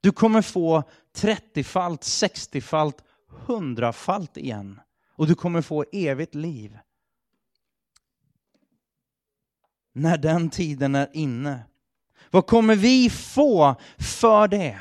Du 0.00 0.12
kommer 0.12 0.42
få 0.42 0.82
30-falt, 1.16 2.02
60-falt, 2.02 3.04
100-falt 3.46 4.36
igen. 4.36 4.80
Och 5.14 5.26
du 5.26 5.34
kommer 5.34 5.62
få 5.62 5.84
evigt 5.92 6.34
liv. 6.34 6.78
När 9.92 10.18
den 10.18 10.50
tiden 10.50 10.94
är 10.94 11.08
inne. 11.12 11.64
Vad 12.30 12.46
kommer 12.46 12.76
vi 12.76 13.10
få 13.10 13.74
för 13.98 14.48
det? 14.48 14.80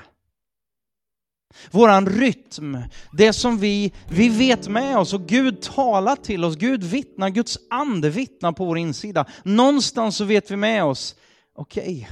Våran 1.72 2.06
rytm, 2.06 2.78
det 3.12 3.34
som 3.34 3.58
vi, 3.58 3.94
vi 4.10 4.30
vet 4.30 4.68
med 4.68 4.98
oss 4.98 5.14
och 5.14 5.28
Gud 5.28 5.62
talar 5.62 6.16
till 6.16 6.44
oss, 6.44 6.56
Gud 6.56 6.84
vittnar, 6.84 7.30
Guds 7.30 7.58
ande 7.70 8.10
vittnar 8.10 8.52
på 8.52 8.66
vår 8.66 8.78
insida. 8.78 9.26
Någonstans 9.44 10.16
så 10.16 10.24
vet 10.24 10.52
vi 10.52 10.56
med 10.56 10.84
oss, 10.84 11.16
okej, 11.56 11.84
okay, 11.84 12.06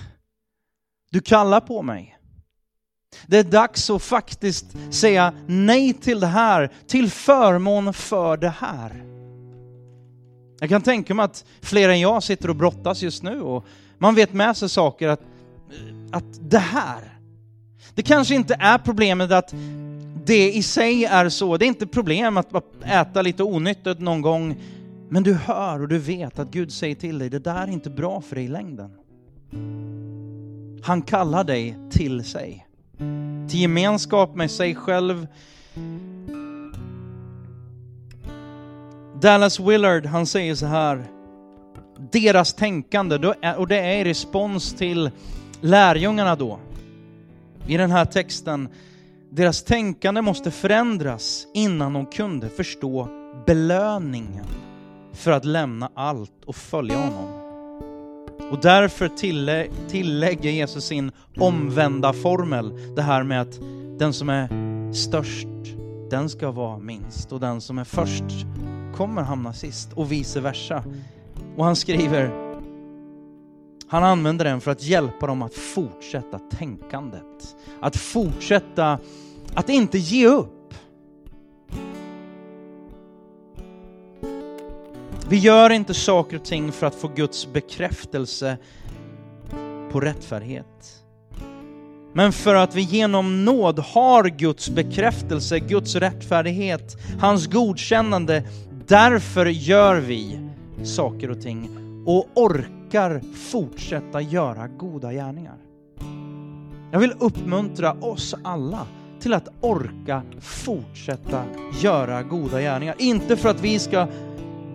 du 1.11 1.21
kallar 1.21 1.59
på 1.59 1.81
mig. 1.81 2.15
Det 3.27 3.37
är 3.37 3.43
dags 3.43 3.89
att 3.89 4.03
faktiskt 4.03 4.65
säga 4.89 5.33
nej 5.47 5.93
till 5.93 6.19
det 6.19 6.27
här, 6.27 6.71
till 6.87 7.11
förmån 7.11 7.93
för 7.93 8.37
det 8.37 8.53
här. 8.59 9.03
Jag 10.59 10.69
kan 10.69 10.81
tänka 10.81 11.13
mig 11.13 11.25
att 11.25 11.45
fler 11.61 11.89
än 11.89 11.99
jag 11.99 12.23
sitter 12.23 12.49
och 12.49 12.55
brottas 12.55 13.01
just 13.01 13.23
nu 13.23 13.41
och 13.41 13.65
man 13.97 14.15
vet 14.15 14.33
med 14.33 14.57
sig 14.57 14.69
saker 14.69 15.07
att, 15.07 15.21
att 16.11 16.49
det 16.49 16.59
här, 16.59 17.18
det 17.99 18.03
kanske 18.03 18.35
inte 18.35 18.55
är 18.59 18.77
problemet 18.77 19.31
att 19.31 19.53
det 20.25 20.51
i 20.51 20.63
sig 20.63 21.05
är 21.05 21.29
så, 21.29 21.57
det 21.57 21.65
är 21.65 21.67
inte 21.67 21.87
problem 21.87 22.37
att 22.37 22.53
äta 22.85 23.21
lite 23.21 23.43
onyttigt 23.43 23.99
någon 23.99 24.21
gång, 24.21 24.55
men 25.09 25.23
du 25.23 25.33
hör 25.33 25.81
och 25.81 25.87
du 25.87 25.97
vet 25.97 26.39
att 26.39 26.51
Gud 26.51 26.71
säger 26.71 26.95
till 26.95 27.19
dig, 27.19 27.29
det 27.29 27.39
där 27.39 27.63
är 27.63 27.67
inte 27.67 27.89
bra 27.89 28.21
för 28.21 28.35
dig 28.35 28.45
i 28.45 28.47
längden. 28.47 28.91
Han 30.83 31.01
kallar 31.01 31.43
dig 31.43 31.77
till 31.91 32.23
sig, 32.23 32.67
till 33.49 33.59
gemenskap 33.59 34.35
med 34.35 34.51
sig 34.51 34.75
själv. 34.75 35.27
Dallas 39.21 39.59
Willard, 39.59 40.05
han 40.05 40.25
säger 40.25 40.55
så 40.55 40.65
här, 40.65 41.05
deras 42.11 42.53
tänkande, 42.53 43.33
och 43.57 43.67
det 43.67 43.79
är 43.79 43.95
i 43.95 44.03
respons 44.03 44.73
till 44.73 45.11
lärjungarna 45.61 46.35
då, 46.35 46.59
i 47.69 47.77
den 47.77 47.91
här 47.91 48.05
texten, 48.05 48.69
deras 49.31 49.63
tänkande 49.63 50.21
måste 50.21 50.51
förändras 50.51 51.47
innan 51.53 51.93
de 51.93 52.05
kunde 52.05 52.49
förstå 52.49 53.07
belöningen 53.45 54.45
för 55.13 55.31
att 55.31 55.45
lämna 55.45 55.91
allt 55.93 56.45
och 56.45 56.55
följa 56.55 56.97
honom. 56.97 57.29
Och 58.51 58.61
därför 58.61 59.07
tillä 59.07 59.65
tillägger 59.89 60.51
Jesus 60.51 60.85
sin 60.85 61.11
omvända 61.37 62.13
formel, 62.13 62.95
det 62.95 63.01
här 63.01 63.23
med 63.23 63.41
att 63.41 63.59
den 63.99 64.13
som 64.13 64.29
är 64.29 64.49
störst, 64.93 65.47
den 66.09 66.29
ska 66.29 66.51
vara 66.51 66.77
minst 66.77 67.31
och 67.31 67.39
den 67.39 67.61
som 67.61 67.77
är 67.77 67.83
först 67.83 68.45
kommer 68.95 69.21
hamna 69.21 69.53
sist 69.53 69.93
och 69.93 70.11
vice 70.11 70.41
versa. 70.41 70.83
Och 71.57 71.65
han 71.65 71.75
skriver, 71.75 72.48
han 73.89 74.03
använder 74.03 74.45
den 74.45 74.61
för 74.61 74.71
att 74.71 74.83
hjälpa 74.83 75.27
dem 75.27 75.41
att 75.41 75.53
fortsätta 75.53 76.39
tänkandet. 76.39 77.55
Att 77.81 77.97
fortsätta, 77.97 78.99
att 79.53 79.69
inte 79.69 79.97
ge 79.97 80.27
upp. 80.27 80.73
Vi 85.29 85.37
gör 85.37 85.69
inte 85.69 85.93
saker 85.93 86.37
och 86.37 86.45
ting 86.45 86.71
för 86.71 86.87
att 86.87 86.95
få 86.95 87.07
Guds 87.07 87.53
bekräftelse 87.53 88.57
på 89.91 89.99
rättfärdighet. 89.99 91.03
Men 92.13 92.33
för 92.33 92.55
att 92.55 92.75
vi 92.75 92.81
genom 92.81 93.45
nåd 93.45 93.79
har 93.79 94.23
Guds 94.23 94.69
bekräftelse, 94.69 95.59
Guds 95.59 95.95
rättfärdighet, 95.95 96.97
hans 97.19 97.47
godkännande. 97.47 98.43
Därför 98.87 99.45
gör 99.45 99.95
vi 99.95 100.39
saker 100.83 101.31
och 101.31 101.41
ting 101.41 101.69
och 102.05 102.27
orkar 102.35 102.78
orkar 102.89 103.21
fortsätta 103.33 104.21
göra 104.21 104.67
goda 104.67 105.11
gärningar. 105.11 105.57
Jag 106.91 106.99
vill 106.99 107.13
uppmuntra 107.19 107.93
oss 107.93 108.35
alla 108.43 108.87
till 109.19 109.33
att 109.33 109.47
orka 109.61 110.21
fortsätta 110.39 111.43
göra 111.81 112.23
goda 112.23 112.61
gärningar. 112.61 112.95
Inte 112.97 113.37
för 113.37 113.49
att 113.49 113.61
vi 113.61 113.79
ska 113.79 114.07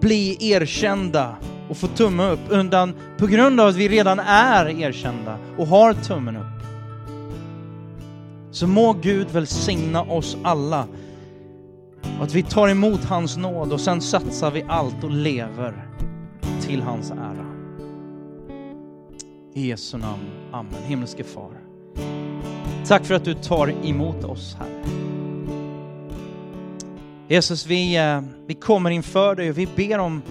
bli 0.00 0.36
erkända 0.40 1.36
och 1.68 1.76
få 1.76 1.86
tumme 1.86 2.30
upp 2.30 2.50
utan 2.50 2.94
på 3.18 3.26
grund 3.26 3.60
av 3.60 3.68
att 3.68 3.76
vi 3.76 3.88
redan 3.88 4.18
är 4.18 4.80
erkända 4.80 5.38
och 5.58 5.66
har 5.66 5.92
tummen 5.92 6.36
upp. 6.36 6.64
Så 8.50 8.66
må 8.66 8.92
Gud 8.92 9.30
välsigna 9.30 10.02
oss 10.02 10.36
alla 10.42 10.86
och 12.18 12.24
att 12.24 12.34
vi 12.34 12.42
tar 12.42 12.68
emot 12.68 13.04
hans 13.04 13.36
nåd 13.36 13.72
och 13.72 13.80
sen 13.80 14.00
satsar 14.00 14.50
vi 14.50 14.64
allt 14.68 15.04
och 15.04 15.10
lever 15.10 15.88
till 16.60 16.82
hans 16.82 17.10
ära. 17.10 17.43
I 19.56 19.68
Jesu 19.68 19.98
namn. 19.98 20.22
Amen. 20.52 20.82
Himmelske 20.86 21.24
Far. 21.24 21.50
Tack 22.86 23.04
för 23.04 23.14
att 23.14 23.24
du 23.24 23.34
tar 23.34 23.86
emot 23.86 24.24
oss, 24.24 24.56
här. 24.58 24.68
Jesus, 27.28 27.66
vi, 27.66 27.96
eh, 27.96 28.20
vi 28.46 28.54
kommer 28.54 28.90
inför 28.90 29.34
dig 29.34 29.50
och 29.50 29.58
vi 29.58 29.68
ber 29.76 29.98
om 29.98 30.22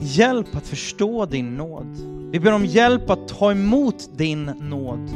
hjälp 0.00 0.56
att 0.56 0.66
förstå 0.66 1.26
din 1.26 1.56
nåd. 1.56 1.96
Vi 2.32 2.40
ber 2.40 2.52
om 2.52 2.64
hjälp 2.64 3.10
att 3.10 3.28
ta 3.28 3.50
emot 3.50 4.18
din 4.18 4.44
nåd. 4.44 5.10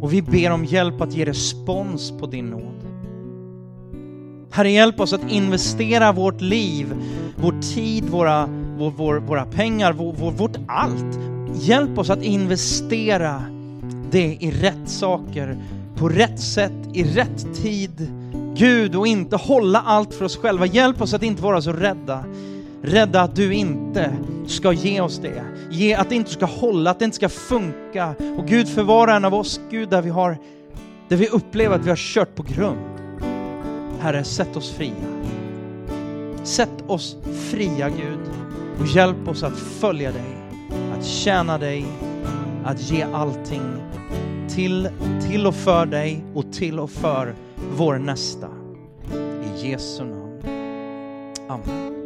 Och 0.00 0.12
vi 0.12 0.22
ber 0.22 0.50
om 0.50 0.64
hjälp 0.64 1.00
att 1.00 1.12
ge 1.12 1.24
respons 1.24 2.12
på 2.20 2.26
din 2.26 2.50
nåd. 2.50 2.86
Herre, 4.50 4.70
hjälp 4.70 5.00
oss 5.00 5.12
att 5.12 5.30
investera 5.30 6.12
vårt 6.12 6.40
liv, 6.40 6.94
vår 7.36 7.60
tid, 7.74 8.04
våra, 8.04 8.46
vår, 8.78 8.90
vår, 8.90 9.14
våra 9.16 9.44
pengar, 9.44 9.92
vår, 9.92 10.30
vårt 10.30 10.56
allt. 10.68 11.18
Hjälp 11.54 11.98
oss 11.98 12.10
att 12.10 12.22
investera 12.22 13.42
det 14.10 14.38
i 14.40 14.50
rätt 14.50 14.88
saker, 14.88 15.56
på 15.96 16.08
rätt 16.08 16.40
sätt, 16.40 16.72
i 16.92 17.04
rätt 17.04 17.62
tid. 17.62 18.12
Gud, 18.54 18.94
och 18.94 19.06
inte 19.06 19.36
hålla 19.36 19.80
allt 19.80 20.14
för 20.14 20.24
oss 20.24 20.36
själva. 20.36 20.66
Hjälp 20.66 21.02
oss 21.02 21.14
att 21.14 21.22
inte 21.22 21.42
vara 21.42 21.62
så 21.62 21.72
rädda. 21.72 22.24
Rädda 22.82 23.20
att 23.20 23.36
du 23.36 23.54
inte 23.54 24.16
ska 24.46 24.72
ge 24.72 25.00
oss 25.00 25.18
det. 25.18 25.42
Ge, 25.70 25.94
att 25.94 26.08
det 26.08 26.14
inte 26.14 26.30
ska 26.30 26.46
hålla, 26.46 26.90
att 26.90 26.98
det 26.98 27.04
inte 27.04 27.16
ska 27.16 27.28
funka. 27.28 28.14
Och 28.38 28.46
Gud, 28.46 28.68
för 28.68 28.82
var 28.82 29.08
och 29.08 29.14
en 29.14 29.24
av 29.24 29.34
oss, 29.34 29.60
Gud, 29.70 29.88
där 29.88 30.02
vi, 30.02 30.10
har, 30.10 30.38
där 31.08 31.16
vi 31.16 31.28
upplever 31.28 31.76
att 31.76 31.84
vi 31.84 31.88
har 31.88 31.96
kört 31.96 32.34
på 32.34 32.42
grund. 32.42 32.78
Herre, 34.00 34.24
sätt 34.24 34.56
oss 34.56 34.70
fria. 34.70 34.92
Sätt 36.44 36.84
oss 36.86 37.16
fria, 37.50 37.88
Gud, 37.88 38.20
och 38.80 38.86
hjälp 38.86 39.28
oss 39.28 39.42
att 39.42 39.58
följa 39.58 40.12
dig, 40.12 40.41
att 41.02 41.08
tjäna 41.08 41.58
dig, 41.58 41.84
att 42.64 42.90
ge 42.90 43.02
allting 43.02 43.62
till, 44.48 44.88
till 45.28 45.46
och 45.46 45.54
för 45.54 45.86
dig 45.86 46.24
och 46.34 46.52
till 46.52 46.80
och 46.80 46.90
för 46.90 47.34
vår 47.76 47.98
nästa. 47.98 48.48
I 49.14 49.68
Jesu 49.68 50.04
namn. 50.04 50.42
Amen. 51.48 52.01